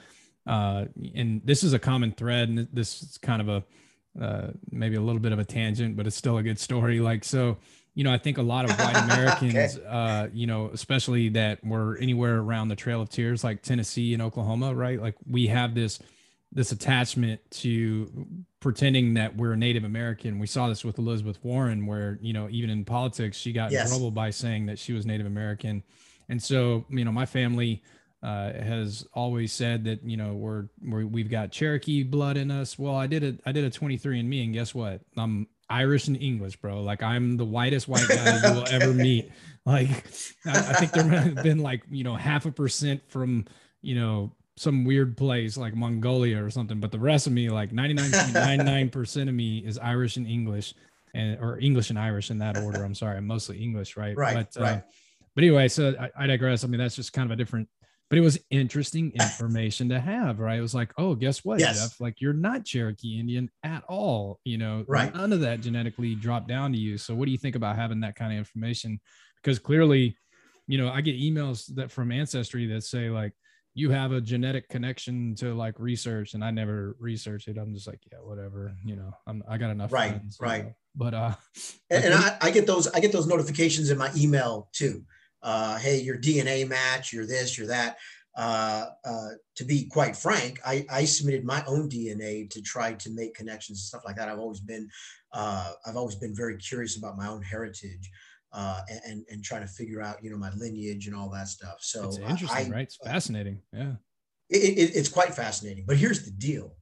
[0.46, 3.64] uh and this is a common thread and this is kind of a
[4.20, 7.00] uh, maybe a little bit of a tangent, but it's still a good story.
[7.00, 7.56] Like, so,
[7.94, 9.86] you know, I think a lot of white Americans, okay.
[9.86, 14.22] uh, you know, especially that were anywhere around the Trail of Tears, like Tennessee and
[14.22, 15.00] Oklahoma, right?
[15.00, 15.98] Like we have this,
[16.52, 18.26] this attachment to
[18.60, 20.38] pretending that we're Native American.
[20.38, 23.84] We saw this with Elizabeth Warren, where, you know, even in politics, she got yes.
[23.84, 25.82] in trouble by saying that she was Native American.
[26.28, 27.82] And so, you know, my family,
[28.22, 32.78] uh, has always said that you know we're, we're we've got Cherokee blood in us.
[32.78, 35.00] Well, I did a I did a 23 and me, and guess what?
[35.16, 36.82] I'm Irish and English, bro.
[36.82, 39.30] Like I'm the whitest white guy you will ever meet.
[39.66, 40.04] Like
[40.46, 43.46] I, I think there might have been like you know half a percent from
[43.80, 47.70] you know some weird place like Mongolia or something, but the rest of me, like
[47.70, 50.74] 99.99% of me is Irish and English
[51.14, 52.84] and or English and Irish in that order.
[52.84, 54.16] I'm sorry, I'm mostly English, right?
[54.16, 54.34] Right.
[54.34, 54.78] But, right.
[54.78, 54.80] Uh,
[55.34, 56.64] but anyway, so I, I, digress.
[56.64, 57.68] I mean, that's just kind of a different
[58.12, 60.58] but it was interesting information to have, right?
[60.58, 61.80] It was like, oh, guess what, yes.
[61.80, 61.98] Jeff?
[61.98, 64.38] Like you're not Cherokee Indian at all.
[64.44, 65.14] You know, right?
[65.14, 66.98] None of that genetically dropped down to you.
[66.98, 69.00] So what do you think about having that kind of information?
[69.36, 70.14] Because clearly,
[70.66, 73.32] you know, I get emails that from Ancestry that say like
[73.72, 77.56] you have a genetic connection to like research, and I never researched it.
[77.56, 78.74] I'm just like, yeah, whatever.
[78.84, 79.90] You know, I'm I got enough.
[79.90, 80.64] Right, friends, right.
[80.64, 80.72] Know?
[80.96, 81.34] But uh,
[81.88, 85.02] and, and I, I get those I get those notifications in my email too
[85.42, 87.98] uh, hey, your DNA match, you're this, you're that.
[88.34, 93.10] Uh, uh, to be quite frank, I, I, submitted my own DNA to try to
[93.10, 94.30] make connections and stuff like that.
[94.30, 94.88] I've always been,
[95.34, 98.10] uh, I've always been very curious about my own heritage
[98.52, 101.78] uh, and and trying to figure out, you know, my lineage and all that stuff.
[101.80, 102.82] So it's interesting, I, right?
[102.82, 103.60] It's fascinating.
[103.72, 103.94] Yeah,
[104.50, 105.84] it, it, it's quite fascinating.
[105.86, 106.74] But here's the deal: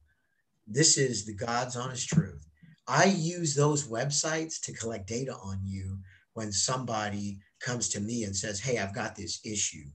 [0.67, 2.45] this is the God's honest truth.
[2.87, 5.99] I use those websites to collect data on you
[6.33, 9.85] when somebody comes to me and says, Hey, I've got this issue.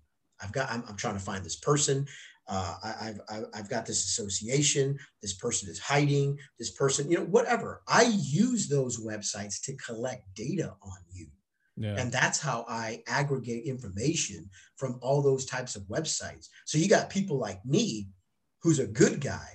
[0.42, 2.06] I've got, I'm, I'm trying to find this person.
[2.48, 4.96] Uh, I, have I've got this association.
[5.20, 6.38] This person is hiding.
[6.58, 7.82] This person, you know, whatever.
[7.88, 11.26] I use those websites to collect data on you.
[11.76, 11.96] Yeah.
[11.98, 16.48] And that's how I aggregate information from all those types of websites.
[16.64, 18.08] So you got people like me
[18.62, 19.48] who's a good guy,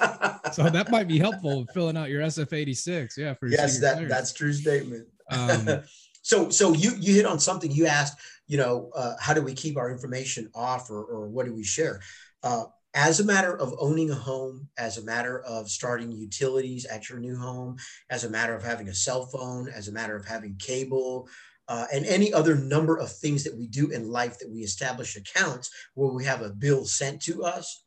[0.56, 3.18] so that might be helpful filling out your SF86.
[3.18, 4.14] Yeah, for yes, that clearance.
[4.14, 5.08] that's true statement.
[5.30, 5.70] Um,
[6.24, 7.72] so so you you hit on something.
[7.72, 11.46] You asked, you know, uh, how do we keep our information off, or or what
[11.46, 12.02] do we share?
[12.42, 17.08] Uh, as a matter of owning a home, as a matter of starting utilities at
[17.08, 17.78] your new home,
[18.10, 21.30] as a matter of having a cell phone, as a matter of having cable,
[21.72, 25.16] uh, and any other number of things that we do in life that we establish
[25.16, 27.86] accounts where we have a bill sent to us.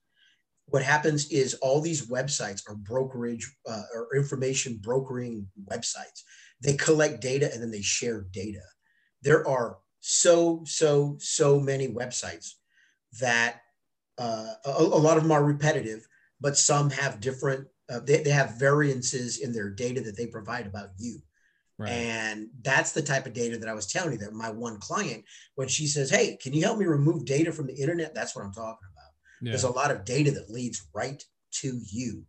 [0.69, 6.23] What happens is all these websites are brokerage uh, or information brokering websites.
[6.63, 8.63] They collect data and then they share data.
[9.21, 12.53] There are so, so, so many websites
[13.21, 13.61] that
[14.17, 16.09] uh, a, a, lot of them are repetitive,
[16.41, 20.67] but some have different, uh, they, they have variances in their data that they provide
[20.67, 21.19] about you.
[21.79, 21.91] Right.
[21.91, 25.25] And that's the type of data that I was telling you that my one client,
[25.57, 28.15] when she says, Hey, can you help me remove data from the internet?
[28.15, 29.11] That's what I'm talking about.
[29.43, 29.51] Yeah.
[29.51, 31.23] There's a lot of data that leads right
[31.63, 32.25] to you,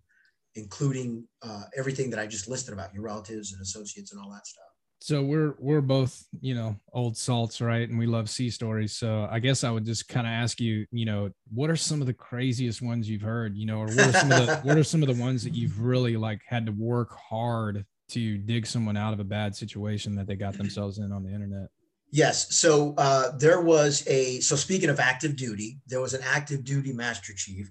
[0.55, 4.47] including uh, everything that I just listed about your relatives and associates and all that
[4.47, 4.65] stuff
[5.05, 9.27] so we're we're both you know old salts right and we love sea stories so
[9.29, 12.07] i guess i would just kind of ask you you know what are some of
[12.07, 14.83] the craziest ones you've heard you know or what are some of the what are
[14.83, 18.97] some of the ones that you've really like had to work hard to dig someone
[18.97, 21.69] out of a bad situation that they got themselves in on the internet
[22.11, 26.63] yes so uh, there was a so speaking of active duty there was an active
[26.63, 27.69] duty master chief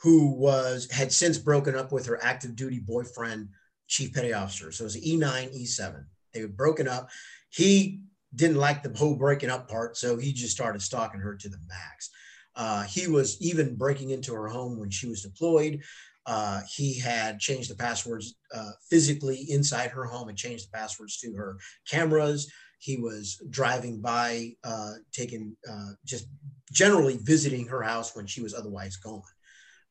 [0.00, 3.48] who was had since broken up with her active duty boyfriend
[3.86, 6.04] chief petty officer so it was e9 e7
[6.36, 7.08] they were broken up.
[7.50, 8.02] He
[8.34, 11.58] didn't like the whole breaking up part, so he just started stalking her to the
[11.66, 12.10] max.
[12.54, 15.80] Uh, he was even breaking into her home when she was deployed.
[16.26, 21.18] Uh, he had changed the passwords uh, physically inside her home and changed the passwords
[21.18, 21.56] to her
[21.88, 22.50] cameras.
[22.78, 26.26] He was driving by, uh, taking uh, just
[26.72, 29.22] generally visiting her house when she was otherwise gone.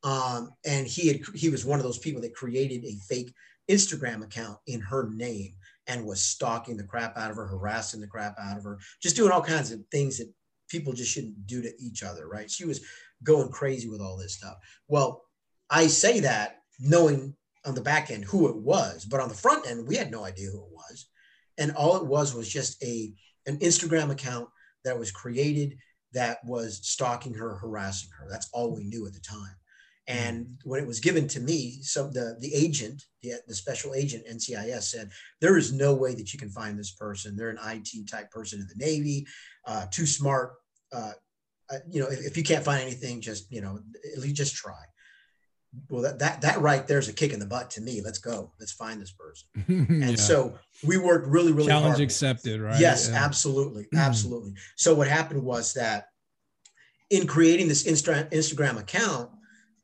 [0.04, 3.34] Um, and he had he was one of those people that created a fake
[3.70, 5.54] Instagram account in her name
[5.88, 9.16] and was stalking the crap out of her, harassing the crap out of her, just
[9.16, 10.32] doing all kinds of things that
[10.70, 12.50] people just shouldn't do to each other, right?
[12.50, 12.82] She was
[13.24, 14.58] going crazy with all this stuff.
[14.88, 15.24] Well,
[15.70, 19.68] I say that knowing on the back end who it was, but on the front
[19.68, 21.08] end, we had no idea who it was.
[21.58, 23.14] And all it was was just a
[23.48, 24.50] an Instagram account
[24.84, 25.78] that was created
[26.14, 28.28] that was stalking her, harassing her.
[28.30, 29.56] That's all we knew at the time.
[30.08, 30.56] And mm.
[30.64, 34.84] when it was given to me, so the, the agent, the, the special agent, NCIS
[34.84, 37.36] said, there is no way that you can find this person.
[37.36, 39.26] They're an IT type person in the Navy,
[39.66, 40.54] uh, too smart.
[40.94, 41.14] Uh,
[41.72, 43.80] uh, you know, if, if, you can't find anything, just, you know,
[44.14, 44.84] at least just try.
[45.90, 48.02] Well, that, that, that right there's a kick in the butt to me.
[48.04, 48.52] Let's go.
[48.60, 49.48] Let's find this person.
[49.68, 50.16] And yeah.
[50.16, 52.02] so we worked really, really Challenge hard.
[52.02, 52.80] accepted, right?
[52.80, 53.24] Yes, yeah.
[53.24, 53.88] absolutely.
[53.96, 54.54] Absolutely.
[54.76, 56.08] so what happened was that
[57.10, 59.30] in creating this Insta- Instagram account,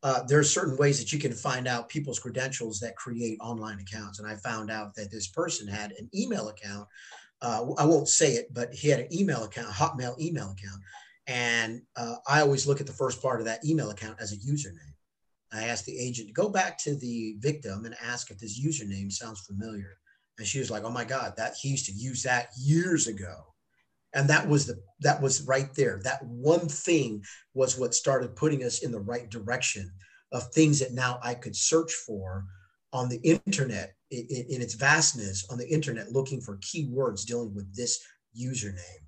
[0.02, 3.78] uh, there are certain ways that you can find out people's credentials that create online
[3.78, 4.18] accounts.
[4.18, 6.88] And I found out that this person had an email account.
[7.40, 10.80] Uh, I won't say it, but he had an email account, a Hotmail email account.
[11.28, 14.36] And uh, I always look at the first part of that email account as a
[14.36, 14.91] username.
[15.52, 19.12] I asked the agent to go back to the victim and ask if this username
[19.12, 19.98] sounds familiar.
[20.38, 23.34] And she was like, oh my God, that he used to use that years ago.
[24.14, 26.00] And that was the that was right there.
[26.04, 27.22] That one thing
[27.54, 29.90] was what started putting us in the right direction
[30.32, 32.44] of things that now i could search for
[32.92, 37.72] on the internet in, in its vastness on the internet looking for keywords dealing with
[37.74, 38.02] this
[38.38, 39.01] username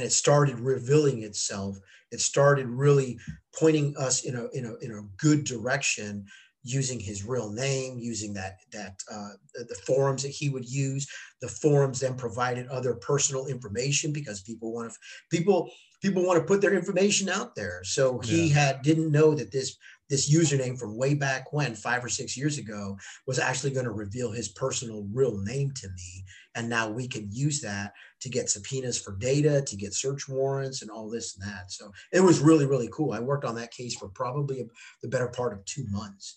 [0.00, 1.78] and it started revealing itself
[2.10, 3.18] it started really
[3.58, 6.26] pointing us in a in a, in a good direction
[6.62, 11.06] using his real name, using that that uh, the forums that he would use.
[11.40, 14.98] The forums then provided other personal information because people want to
[15.30, 15.70] people
[16.02, 17.82] people want to put their information out there.
[17.84, 18.54] So he yeah.
[18.54, 19.76] had didn't know that this
[20.08, 22.98] this username from way back when five or six years ago
[23.28, 26.24] was actually going to reveal his personal real name to me
[26.54, 30.82] and now we can use that to get subpoenas for data to get search warrants
[30.82, 33.70] and all this and that so it was really really cool i worked on that
[33.72, 34.68] case for probably
[35.02, 36.36] the better part of two months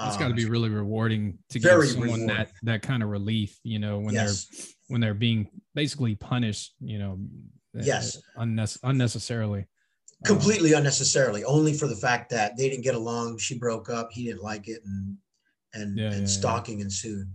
[0.00, 2.26] it's got to be um, really rewarding to give someone rewarding.
[2.26, 4.46] that that kind of relief, you know, when yes.
[4.46, 7.18] they're when they're being basically punished, you know,
[7.78, 9.60] eh, yes, unne- unnecessarily.
[9.60, 9.66] Um,
[10.24, 13.38] Completely um, unnecessarily, only for the fact that they didn't get along.
[13.38, 14.10] She broke up.
[14.10, 15.16] He didn't like it, and
[15.74, 16.86] and, yeah, and yeah, stalking yeah.
[16.86, 17.30] ensued.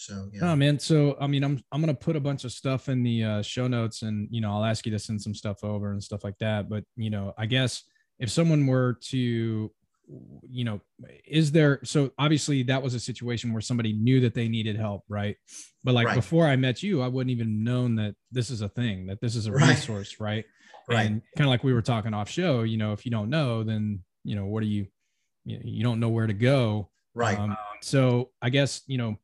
[0.00, 0.52] So yeah.
[0.52, 3.22] Oh man, so I mean, I'm I'm gonna put a bunch of stuff in the
[3.24, 6.02] uh, show notes, and you know, I'll ask you to send some stuff over and
[6.02, 6.68] stuff like that.
[6.70, 7.82] But you know, I guess
[8.18, 9.70] if someone were to
[10.50, 10.80] you know
[11.24, 15.04] is there so obviously that was a situation where somebody knew that they needed help
[15.08, 15.36] right
[15.84, 16.16] but like Right.
[16.16, 19.36] before i met you i wouldn't even known that this is a thing that this
[19.36, 19.68] is a Right.
[19.68, 20.44] resource right
[20.88, 21.06] Right.
[21.06, 23.62] and kind of like we were talking off show you know if you don't know
[23.62, 24.88] then you know what do you
[25.44, 27.38] you you don't know where to go right.
[27.38, 29.16] um, so I guess you know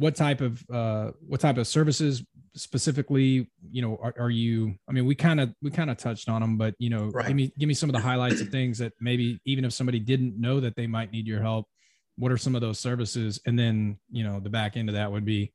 [0.00, 2.24] what type of uh, what type of services
[2.54, 4.74] specifically you know are, are you?
[4.88, 7.26] I mean, we kind of we kind of touched on them, but you know, Right.
[7.26, 10.00] give me give me some of the highlights of things that maybe even if somebody
[10.00, 11.66] didn't know that they might need your help,
[12.16, 13.40] what are some of those services?
[13.44, 15.52] And then you know the back end of that would be,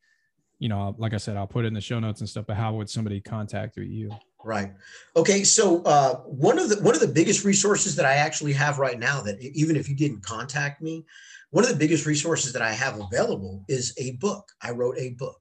[0.59, 2.45] you know, like I said, I'll put it in the show notes and stuff.
[2.47, 4.11] But how would somebody contact you?
[4.43, 4.73] Right.
[5.15, 5.43] Okay.
[5.43, 8.99] So uh, one of the one of the biggest resources that I actually have right
[8.99, 11.03] now, that even if you didn't contact me,
[11.55, 14.43] one of the biggest resources that I have available is a book.
[14.61, 15.37] I wrote a book.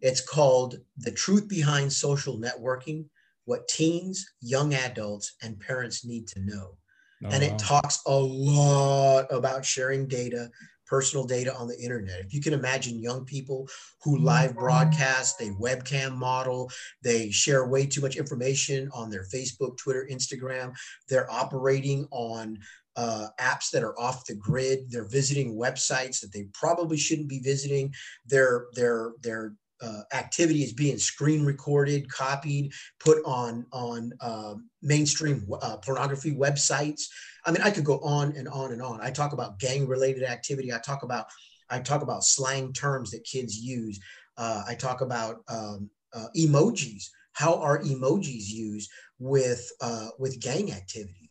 [0.00, 3.04] It's called "The Truth Behind Social Networking:
[3.44, 6.78] What Teens, Young Adults, and Parents Need to Know."
[7.24, 7.58] Oh, and it oh, wow.
[7.58, 10.50] talks a lot about sharing data
[10.84, 13.66] personal data on the internet if you can imagine young people
[14.02, 14.58] who live mm-hmm.
[14.58, 16.70] broadcast they webcam model
[17.02, 20.70] they share way too much information on their facebook twitter instagram
[21.08, 22.58] they're operating on
[22.96, 27.40] uh, apps that are off the grid they're visiting websites that they probably shouldn't be
[27.40, 27.92] visiting
[28.26, 35.44] their their their uh, activity is being screen recorded copied put on on um, mainstream
[35.60, 37.02] uh, pornography websites
[37.44, 39.00] I mean, I could go on and on and on.
[39.00, 40.72] I talk about gang related activity.
[40.72, 41.26] I talk about
[41.70, 43.98] I talk about slang terms that kids use.
[44.36, 47.04] Uh, I talk about um, uh, emojis.
[47.32, 51.21] How are emojis used with uh, with gang activity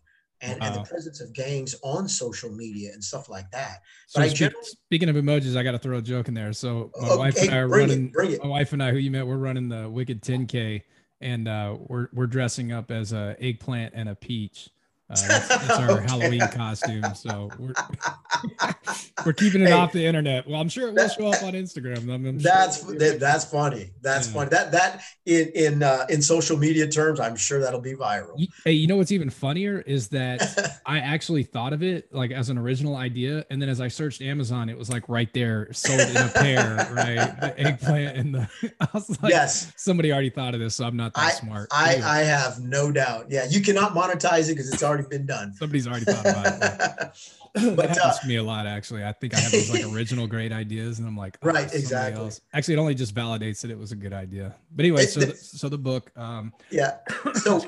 [0.42, 3.82] and, and the presence of gangs on social media and stuff like that?
[4.08, 6.54] So But I speak- speaking of emojis, I got to throw a joke in there.
[6.54, 8.12] So my Oh, wife and I are running.
[8.16, 8.42] it.
[8.44, 10.82] My wife and I, who you met, we're running the Wicked 10K,
[11.22, 14.70] and uh, we're we're dressing up as a eggplant and a peach.
[15.12, 16.06] Uh, that's, that's our Okay.
[16.08, 17.04] Halloween costume.
[17.16, 17.74] So we're
[19.26, 19.74] we're keeping it Hey.
[19.74, 20.48] off the internet.
[20.48, 22.04] Well, I'm sure it will show up on Instagram.
[22.12, 23.92] I'm, I'm That's it'll that, that's funny.
[24.02, 24.34] That's Yeah.
[24.34, 24.50] funny.
[24.50, 28.40] That that in in uh, in social media terms, I'm sure that'll be viral.
[28.64, 32.50] Hey, you know what's even funnier is that I actually thought of it like as
[32.50, 36.00] an original idea, and then as I searched Amazon, it was like right there, sold
[36.00, 37.40] in a pair, right?
[37.40, 38.50] The eggplant and the.
[38.80, 39.72] I was like, yes.
[39.78, 41.70] somebody already thought of this, so I'm not that smart.
[41.72, 43.26] I, Anyway, I have no doubt.
[43.30, 45.54] Yeah, you cannot monetize it because it's already been done.
[45.54, 46.60] somebody's already thought about it.
[46.62, 49.04] that But, happens uh, to me a lot, actually.
[49.04, 52.22] I think I have these like original great ideas, and I'm like, oh, Right, exactly.
[52.24, 54.56] else- Actually, it only just validates that it was a good idea.
[54.76, 56.98] But anyway, so the- the, so the book, um, yeah.
[57.36, 57.62] So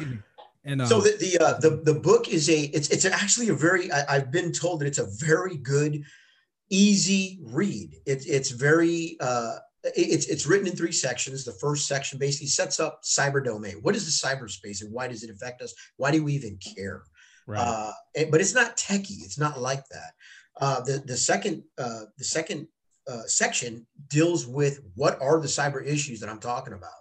[0.65, 3.53] and um, so the the, uh, the the book is a it's it's actually a
[3.53, 6.03] very I, I've been told that it's a very good,
[6.69, 7.95] easy read.
[8.05, 11.43] It's it's very uh, it's it's written in three sections.
[11.43, 13.79] The first section basically sets up cyber domain.
[13.81, 15.73] What is the cyberspace and why does it affect us?
[15.97, 17.03] Why do we even care?
[17.47, 17.59] Right.
[17.59, 17.91] uh,
[18.31, 19.23] but it's not techie.
[19.23, 20.11] It's not like that.
[20.59, 22.67] Uh, the the second uh, the second
[23.07, 26.91] uh, section deals with what are the cyber issues that I'm talking about.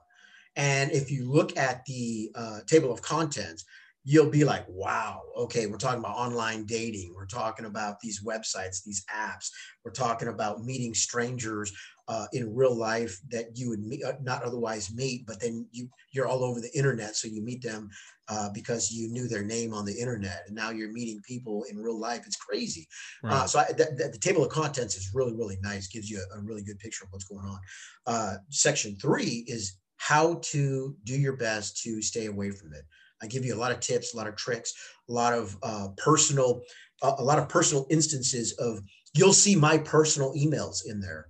[0.56, 3.64] And if you look at the uh, table of contents,
[4.04, 7.14] you'll be like, wow, okay, we're talking about online dating.
[7.14, 9.50] We're talking about these websites, these apps.
[9.84, 11.72] We're talking about meeting strangers
[12.08, 15.88] uh, in real life that you would meet, uh, not otherwise meet, but then you
[16.12, 17.88] you're all over the internet, so you meet them
[18.28, 21.78] uh, because you knew their name on the internet, and now you're meeting people in
[21.78, 22.22] real life.
[22.26, 22.86] It's crazy.
[23.22, 23.34] right.
[23.34, 25.86] Uh, so I, th- th- the table of contents is really, really nice.
[25.86, 27.58] Gives you a, a really good picture of what's going on.
[28.06, 32.84] Uh, section three is how to do your best to stay away from it.
[33.22, 34.74] I give you a lot of tips, a lot of tricks,
[35.08, 36.62] a lot of uh, personal,
[37.02, 38.80] uh, a lot of personal instances of.
[39.14, 41.26] You'll see my personal emails in there.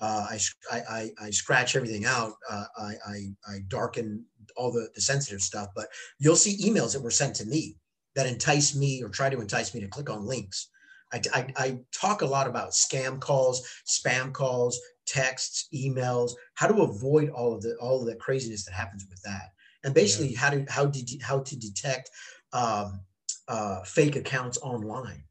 [0.00, 0.38] Uh, I,
[0.70, 2.32] I, I, I scratch everything out.
[2.50, 3.16] Uh, I, I,
[3.48, 4.24] I darken
[4.56, 5.86] all the, the sensitive stuff, but
[6.18, 7.76] you'll see emails that were sent to me
[8.14, 10.68] that entice me or try to entice me to click on links.
[11.12, 16.82] I, I, I talk a lot about scam calls, spam calls, texts, emails, how to
[16.82, 19.52] avoid all of the all of the craziness that happens with that,
[19.84, 22.10] and basically how to how did how to detect
[22.52, 23.00] um,
[23.46, 25.22] uh, fake accounts online,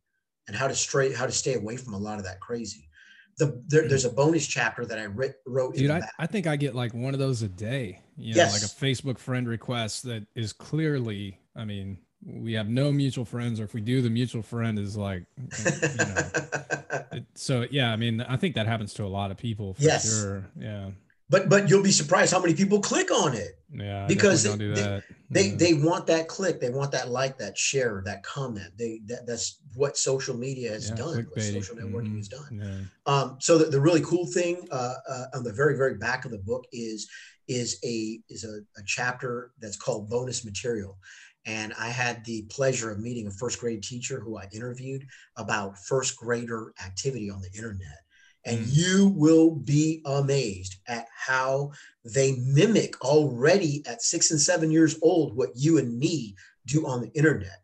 [0.48, 2.90] and how to stray how to stay away from a lot of that crazy.
[3.38, 5.76] The, there, there's a bonus chapter that I writ, wrote.
[5.76, 6.02] in Dude, I.
[6.18, 8.00] I think I get like one of those a day.
[8.18, 12.92] You know, like a Facebook friend request that is clearly, I mean, we have no
[12.94, 16.30] mutual friends, or if we do, the mutual friend is like, you know.
[17.12, 19.82] it- so yeah, I mean, I think that happens to a lot of people for
[19.84, 20.10] Yes.
[20.10, 20.46] sure.
[20.58, 20.92] Yeah.
[21.30, 23.60] But but you'll be surprised how many people click on it.
[23.74, 24.06] Yeah.
[24.08, 25.04] Because don't do the- that.
[25.30, 29.26] they they want that click they want that like that share that comment they that,
[29.26, 32.18] that's what social media has Yeah, done what social networking Mhm.
[32.18, 33.12] has done Yeah.
[33.12, 36.32] um, so the, the really cool thing uh, uh, on the very very back of
[36.32, 37.10] the book is
[37.48, 40.98] is a is a, a chapter that's called bonus material
[41.46, 45.06] and i had the pleasure of meeting a first grade teacher who i interviewed
[45.38, 48.05] about first grader activity on the internet
[48.46, 51.72] and you will be amazed at how
[52.04, 56.36] they mimic already at six and seven years old what you and me
[56.66, 57.62] do on the internet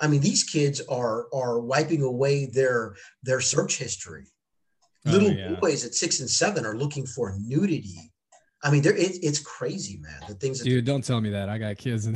[0.00, 4.26] i mean these kids are are wiping away their their search history
[5.06, 5.54] Oh, little yeah.
[5.60, 8.12] boys at six and seven are looking for nudity.
[8.62, 10.20] I mean, there it, it's crazy, man.
[10.26, 11.48] The things that Dude, don't tell me that.
[11.48, 12.06] I got kids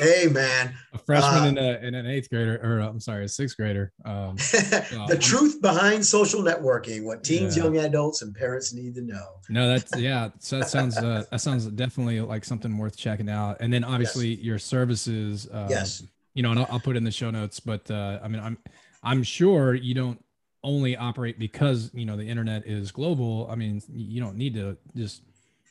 [0.00, 3.28] hey, man, a freshman Uh, and, a, and an eighth grader, or I'm sorry, a
[3.28, 3.92] sixth grader.
[4.04, 7.64] Um, the I'm- truth behind social networking, what teens, Yeah.
[7.64, 9.26] young adults, and parents need to know.
[9.48, 10.30] no, that's yeah.
[10.40, 13.58] So that sounds uh, that sounds definitely like something worth checking out.
[13.60, 15.46] And then obviously your services.
[15.48, 16.02] Uh, yes,
[16.34, 17.60] You know, and I'll, I'll put it in the show notes.
[17.60, 18.58] But uh, I mean, I'm
[19.02, 20.22] I'm sure you don't
[20.62, 23.48] only operate because you know the internet is global.
[23.50, 25.22] I mean, you don't need to just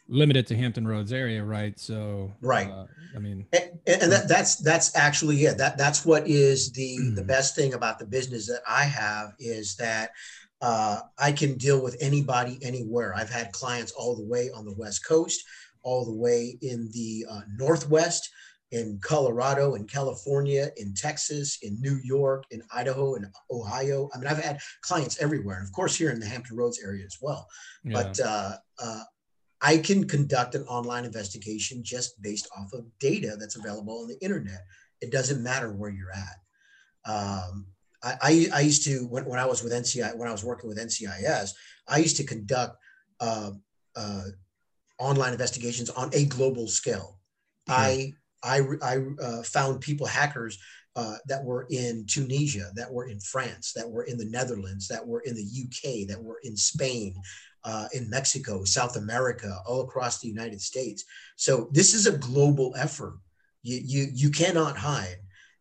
[0.09, 1.79] limit it to Hampton Roads area, right?
[1.79, 2.69] So Right.
[2.69, 2.85] Uh,
[3.15, 5.57] I mean, and, and that, that's that's actually it.
[5.57, 7.27] That that's what is the the Mhm.
[7.27, 10.11] best thing about the business that I have is that
[10.61, 13.15] uh, I can deal with anybody anywhere.
[13.15, 15.41] I've had clients all the way on the West Coast,
[15.83, 18.29] all the way in the uh, Northwest,
[18.71, 24.09] in Colorado, in California, in Texas, in New York, in Idaho, in Ohio.
[24.13, 27.05] I mean, I've had clients everywhere, and of course here in the Hampton Roads area
[27.05, 27.47] as well.
[27.85, 27.93] yeah.
[27.93, 29.03] But uh, uh,
[29.61, 34.21] I can conduct an online investigation just based off of data that's available on the
[34.21, 34.63] internet.
[35.01, 37.11] It doesn't matter where you're at.
[37.11, 37.67] Um,
[38.01, 40.69] I, I, I used to when, when I was with NCI when I was working
[40.69, 41.51] with NCIS,
[41.87, 42.77] I used to conduct
[43.19, 43.51] uh,
[43.95, 44.23] uh,
[44.97, 47.19] online investigations on a global scale.
[47.67, 47.77] Sure.
[47.77, 50.57] I I, I uh, found people hackers
[50.95, 55.05] uh, that were in Tunisia, that were in France, that were in the Netherlands, that
[55.05, 57.15] were in the UK, that were in Spain,
[57.63, 61.03] uh, in Mexico, South America, all across the United States.
[61.35, 63.17] So this is a global effort.
[63.63, 65.17] You you you cannot hide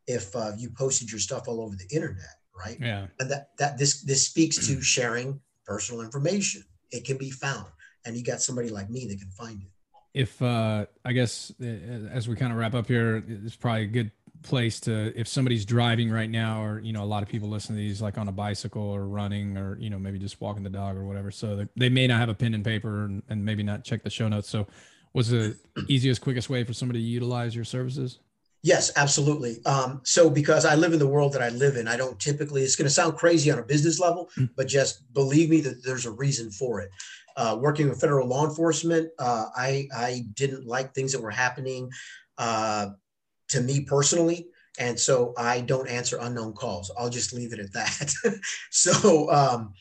[0.07, 2.79] if uh, you posted your stuff all over the internet, right?
[2.81, 3.07] yeah.
[3.19, 6.63] And that that this this speaks to sharing personal information.
[6.91, 7.67] It can be found,
[8.05, 9.69] and you got somebody like me that can find it.
[10.15, 11.67] if uh i guess uh,
[12.11, 14.11] as we kind of wrap up here it's probably a good
[14.43, 17.75] place to if somebody's driving right now or you know a lot of people listen
[17.75, 20.71] to these like on a bicycle or running or you know maybe just walking the
[20.71, 23.45] dog or whatever so they, they may not have a pen and paper and, and
[23.45, 24.67] maybe not check the show notes so
[25.13, 25.57] what's the
[25.89, 28.21] easiest quickest way for somebody to utilize your services
[28.65, 29.65] Yes, absolutely.
[29.67, 32.65] Um, so because I live in the world that I live in, I don't typically,
[32.65, 34.51] it's going to sound crazy on a business level, Mm.
[34.57, 36.91] but just believe me that there's a reason for it.
[37.37, 41.89] Uh, working with federal law enforcement, uh, I, I didn't like things that were happening
[42.37, 42.89] uh,
[43.49, 44.47] to me personally.
[44.79, 46.91] And so I don't answer unknown calls.
[46.97, 48.13] I'll just leave it at that.
[48.71, 49.73] so, um,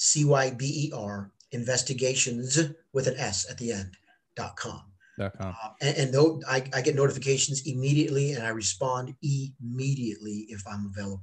[0.00, 2.58] C Y B E R investigations
[2.94, 3.90] with an S at the end
[4.34, 4.82] dot com.
[5.18, 5.54] dot com.
[5.62, 10.86] Uh, and and though I, I get notifications immediately and I respond immediately if I'm
[10.86, 11.22] available.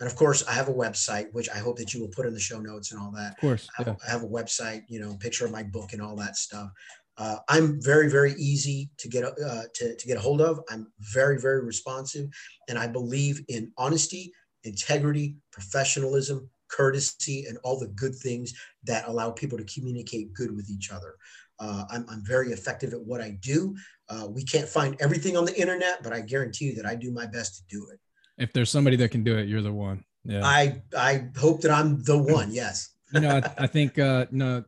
[0.00, 2.34] And of course, I have a website, which I hope that you will put in
[2.34, 3.32] the show notes and all that.
[3.32, 3.88] of course I yeah.
[3.88, 6.70] have, I have a website, you know, picture of my book and all that stuff.
[7.16, 10.60] Uh, I'm very, very easy to get uh, to, to get a hold of.
[10.70, 12.28] I'm very, very responsive,
[12.68, 14.32] and I believe in honesty,
[14.64, 18.54] integrity, professionalism, courtesy, and all the good things
[18.84, 21.16] that allow people to communicate good with each other.
[21.58, 23.76] Uh, I'm, I'm very effective at what I do.
[24.08, 27.10] Uh, we can't find everything on the internet, but I guarantee you that I do
[27.10, 28.00] my best to do it.
[28.42, 31.70] if there's somebody that can do it you're the one yeah I I hope that
[31.70, 32.50] I'm the one.
[32.52, 32.90] Yes.
[33.12, 34.64] you know, I, I think uh, no,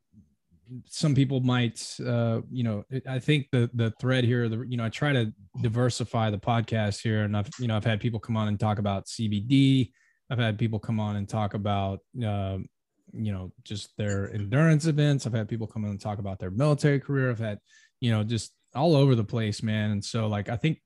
[0.87, 4.85] some people might, uh, you know, I think the the thread here, the you know,
[4.85, 8.37] I try to diversify the podcast here, and I've you know, I've had people come
[8.37, 9.93] on and talk about CBD.
[10.33, 12.67] I've had people come on and talk about, um,
[13.13, 15.27] you know, just their endurance events.
[15.27, 17.31] I've had people come on and talk about their military career.
[17.31, 17.59] I've had,
[18.01, 19.91] you know, just all over the place, man.
[19.91, 20.79] And so, like, I think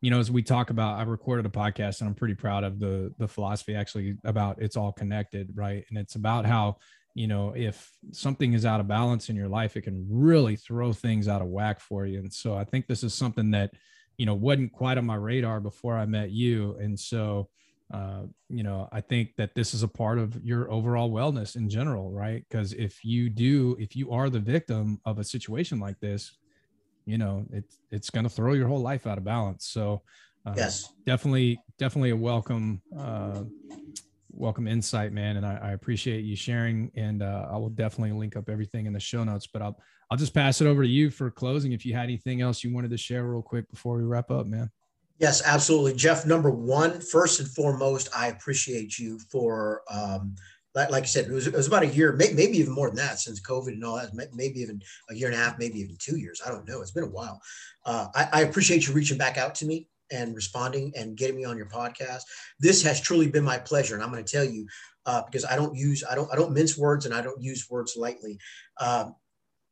[0.00, 2.78] you know, as we talk about, I recorded a podcast and I'm pretty proud of
[2.78, 5.84] the the philosophy actually about it's all connected, right?
[5.88, 6.76] And it's about how
[7.14, 10.92] you know, if something is out of balance in your life, it can really throw
[10.92, 12.18] things out of whack for you.
[12.18, 13.70] And so I think this is something that,
[14.18, 16.76] you know, wasn't quite on my radar before I met you.
[16.80, 17.48] And so,
[17.92, 21.68] uh, you know, I think that this is a part of your overall wellness in
[21.68, 22.44] general, right?
[22.48, 26.36] Because if you do, if you are the victim of a situation like this,
[27.04, 29.66] you know, it's it's going to throw your whole life out of balance.
[29.66, 30.02] So,
[30.46, 33.42] uh, yes, definitely, definitely a welcome uh,
[34.30, 35.36] welcome insight, man.
[35.36, 36.90] And I, I appreciate you sharing.
[36.96, 39.46] And uh, I will definitely link up everything in the show notes.
[39.46, 39.78] But I'll
[40.10, 41.72] I'll just pass it over to you for closing.
[41.72, 44.46] If you had anything else you wanted to share real quick before we wrap up,
[44.46, 44.70] man.
[45.18, 46.26] Yes, absolutely, Jeff.
[46.26, 49.82] Number one, first and foremost, I appreciate you for.
[49.90, 50.34] Um,
[50.74, 52.96] like, like I said, it was, it was about a year, maybe even more than
[52.96, 55.96] that since COVID and all that, maybe even a year and a half, maybe even
[56.00, 56.42] two years.
[56.44, 56.80] I don't know.
[56.80, 57.40] It's been a while.
[57.86, 61.44] Uh, I, I appreciate you reaching back out to me and responding and getting me
[61.44, 62.22] on your podcast.
[62.58, 64.66] This has truly been my pleasure, and I'm going to tell you
[65.06, 67.68] uh, because I don't use I don't I don't mince words and I don't use
[67.70, 68.38] words lightly.
[68.80, 69.14] Um,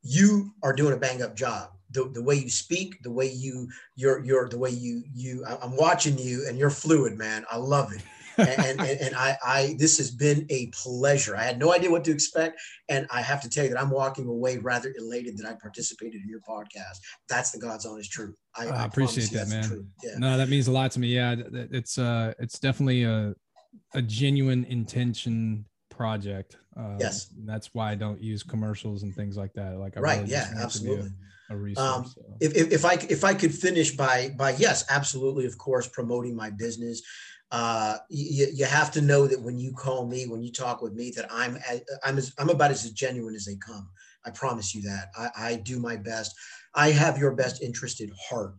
[0.02, 1.70] you are doing a bang up job.
[1.90, 5.76] The, the way you speak, the way you you're you're the way you you I'm
[5.76, 7.44] watching you and you're fluid, man.
[7.50, 8.02] I love it
[8.38, 11.36] and, and, and I, I, this has been a pleasure.
[11.36, 12.60] I had no idea what to expect.
[12.88, 16.22] And I have to tell you that I'm walking away rather elated that I participated
[16.22, 16.98] in your podcast.
[17.28, 18.34] That's the God's honest truth.
[18.56, 19.86] I, I, appreciate that, man.
[20.02, 20.18] Yeah.
[20.18, 21.08] No, that means a lot to me.
[21.08, 21.36] Yeah.
[21.52, 23.34] It's, uh, it's definitely a,
[23.94, 25.66] a genuine intention
[26.02, 26.56] project.
[26.76, 27.28] Um, yes.
[27.44, 29.78] That's why I don't use commercials and things like that.
[29.78, 30.20] Like, I right.
[30.20, 31.10] Really yeah, absolutely.
[31.50, 32.22] A, a resource, um, so.
[32.40, 36.34] if, if, if I if I could finish by by yes, absolutely, of course, promoting
[36.34, 37.02] my business
[37.52, 40.94] uh, you, you have to know that when you call me, when you talk with
[40.94, 41.58] me, that I'm
[42.02, 43.88] I'm as, I'm about as genuine as they come.
[44.24, 45.10] I promise you that.
[45.16, 46.34] I, I do my best.
[46.74, 48.54] I have your best interest interested heart,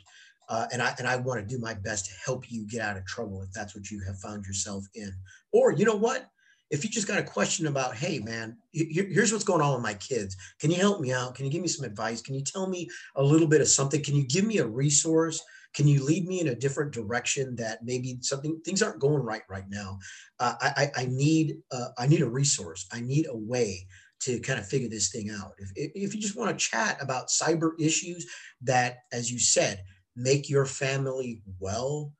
[0.48, 2.96] uh, and I and I want to do my best to help you get out
[2.96, 5.12] of trouble if that's what you have found yourself in.
[5.52, 6.30] Or you know what?
[6.74, 9.94] If you just got a question about, hey man, here's what's going on with my
[9.94, 10.36] kids.
[10.60, 11.36] Can you help me out?
[11.36, 12.20] Can you give me some advice?
[12.20, 14.04] Can you tell me a little bit of something?
[14.04, 15.40] Can you give me a resource?
[15.74, 19.42] can you lead me in a different direction that maybe something things aren't going right
[19.50, 19.98] right now
[20.40, 23.88] uh, I, I need uh, i need a resource i need a way
[24.22, 27.30] to kind of figure this thing out if, if you just want to chat about
[27.30, 28.28] cyber issues
[28.62, 29.84] that as you said
[30.16, 32.14] make your family well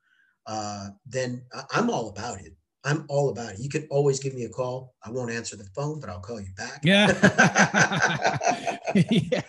[0.46, 2.54] uh, then i'm all about it
[2.84, 3.58] I'm all about it.
[3.60, 4.94] You can always give me a call.
[5.02, 6.80] I won't answer the phone, but I'll call you back.
[6.84, 7.06] Yeah.
[9.10, 9.40] yeah.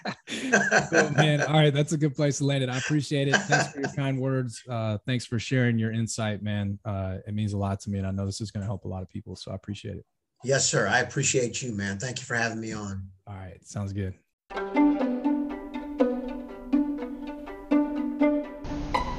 [1.18, 1.42] Man.
[1.42, 1.74] All right.
[1.74, 2.70] That's a good place to land it.
[2.70, 3.36] I appreciate it.
[3.36, 4.64] Thanks for your kind words.
[4.70, 6.80] Uh, thanks for sharing your insight, man.
[6.86, 8.00] Uh, it means a lot to me.
[8.00, 9.36] And I know this is going to help a lot of people.
[9.36, 10.06] So I appreciate it.
[10.44, 10.88] Yes, sir.
[10.88, 11.98] I appreciate you, man.
[12.00, 13.10] Thank you for having me on.
[13.28, 13.60] All right.
[13.66, 14.16] Sounds good.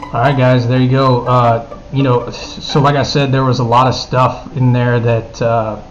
[0.06, 0.68] All right, guys.
[0.68, 1.26] There you go.
[1.26, 5.00] Uh, you know, so like I said, there was a lot of stuff in there
[5.00, 5.82] that, uh,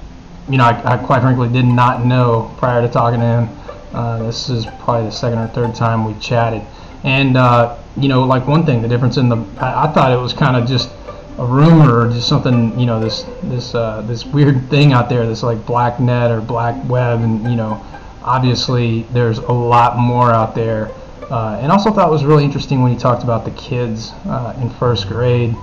[0.48, 3.50] you know, I, I, quite frankly did not know prior to talking to him.
[3.94, 6.62] Uh, this is probably the second or third time we chatted.
[7.04, 10.22] And, uh, you know, like one thing, the difference in the, I, I thought it
[10.22, 10.92] was kind of just
[11.38, 15.28] a rumor or just something, you know, this, this, uh, this weird thing out there,
[15.28, 17.20] this like black net or black web.
[17.20, 17.86] And, you know,
[18.24, 20.90] obviously there's a lot more out there.
[21.32, 24.58] Uh, and also thought it was really interesting when he talked about the kids uh,
[24.62, 25.56] in first grade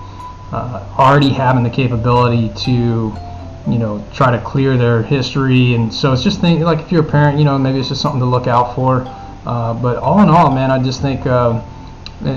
[0.51, 3.13] uh, already having the capability to
[3.67, 5.73] you know try to clear their history.
[5.73, 8.01] And so it's just think like if you're a parent you know maybe it's just
[8.01, 9.07] something to look out for.
[9.45, 11.61] Uh, but all in all man i just think uh,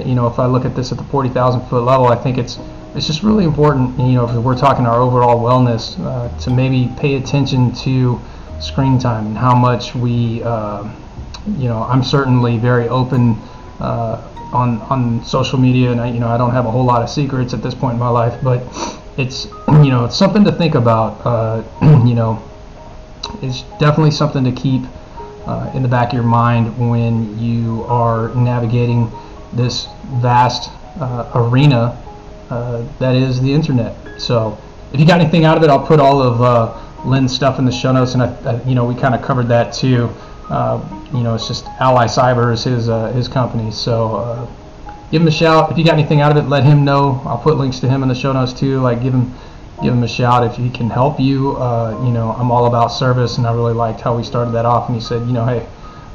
[0.05, 2.59] you know if i look at this at the 40000 foot level i think it's
[2.97, 6.93] it's just really important you know if we're talking our overall wellness uh, to maybe
[6.99, 8.20] pay attention to
[8.59, 10.83] screen time and how much we uh,
[11.57, 13.36] you know i'm certainly very open
[13.80, 14.22] uh,
[14.53, 17.11] on on social media, and I, you know I don't have a whole lot of
[17.11, 18.62] secrets at this point in my life, but
[19.16, 21.24] it's you know it's something to think about.
[21.24, 21.62] Uh,
[22.07, 22.42] you know,
[23.42, 24.82] it's definitely something to keep
[25.47, 29.11] uh, in the back of your mind when you are navigating
[29.53, 29.86] this
[30.20, 30.70] vast
[31.01, 32.03] uh, arena
[32.51, 33.94] uh, that is the internet.
[34.20, 34.59] So
[34.92, 37.64] if you got anything out of it, I'll put all of uh, Len's stuff in
[37.64, 40.11] the show notes, and I, I, you know we kind of covered that too.
[40.49, 40.80] Uh,
[41.12, 43.70] you know, it's just Ally Cyber is his uh, his company.
[43.70, 44.47] So uh,
[45.11, 46.49] give him a shout if you got anything out of it.
[46.49, 47.20] Let him know.
[47.24, 48.80] I'll put links to him in the show notes too.
[48.80, 49.34] Like give him
[49.82, 51.57] give him a shout if he can help you.
[51.57, 54.64] Uh, you know, I'm all about service, and I really liked how we started that
[54.64, 54.88] off.
[54.88, 55.66] And he said, you know, hey.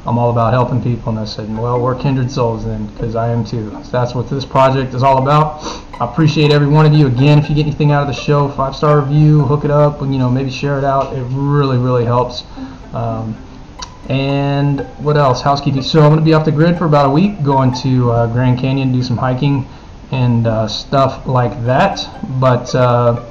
[0.04, 3.28] I'm all about helping people, and I said, "Well, we're kindred souls then, because I
[3.28, 5.64] am too." So that's what this project is all about.
[6.02, 7.06] I appreciate every one of you.
[7.06, 10.02] Again, if you get anything out of the show, five star review, hook it up,
[10.02, 11.16] and you know maybe share it out.
[11.16, 12.44] It really, really helps.
[12.96, 13.38] Um,
[14.12, 15.42] and what else?
[15.42, 15.82] Housekeeping.
[15.82, 18.28] So I'm going to be off the grid for about a week, going to uh,
[18.28, 19.66] Grand Canyon, do some hiking
[20.12, 22.06] and uh, stuff like that.
[22.38, 23.26] But uh,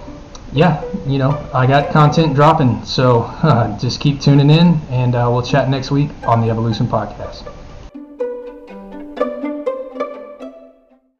[0.53, 2.83] yeah, you know, I got content dropping.
[2.87, 3.31] So
[3.79, 7.60] just keep tuning in, and uh, we'll chat next week on the Evolution Podcast.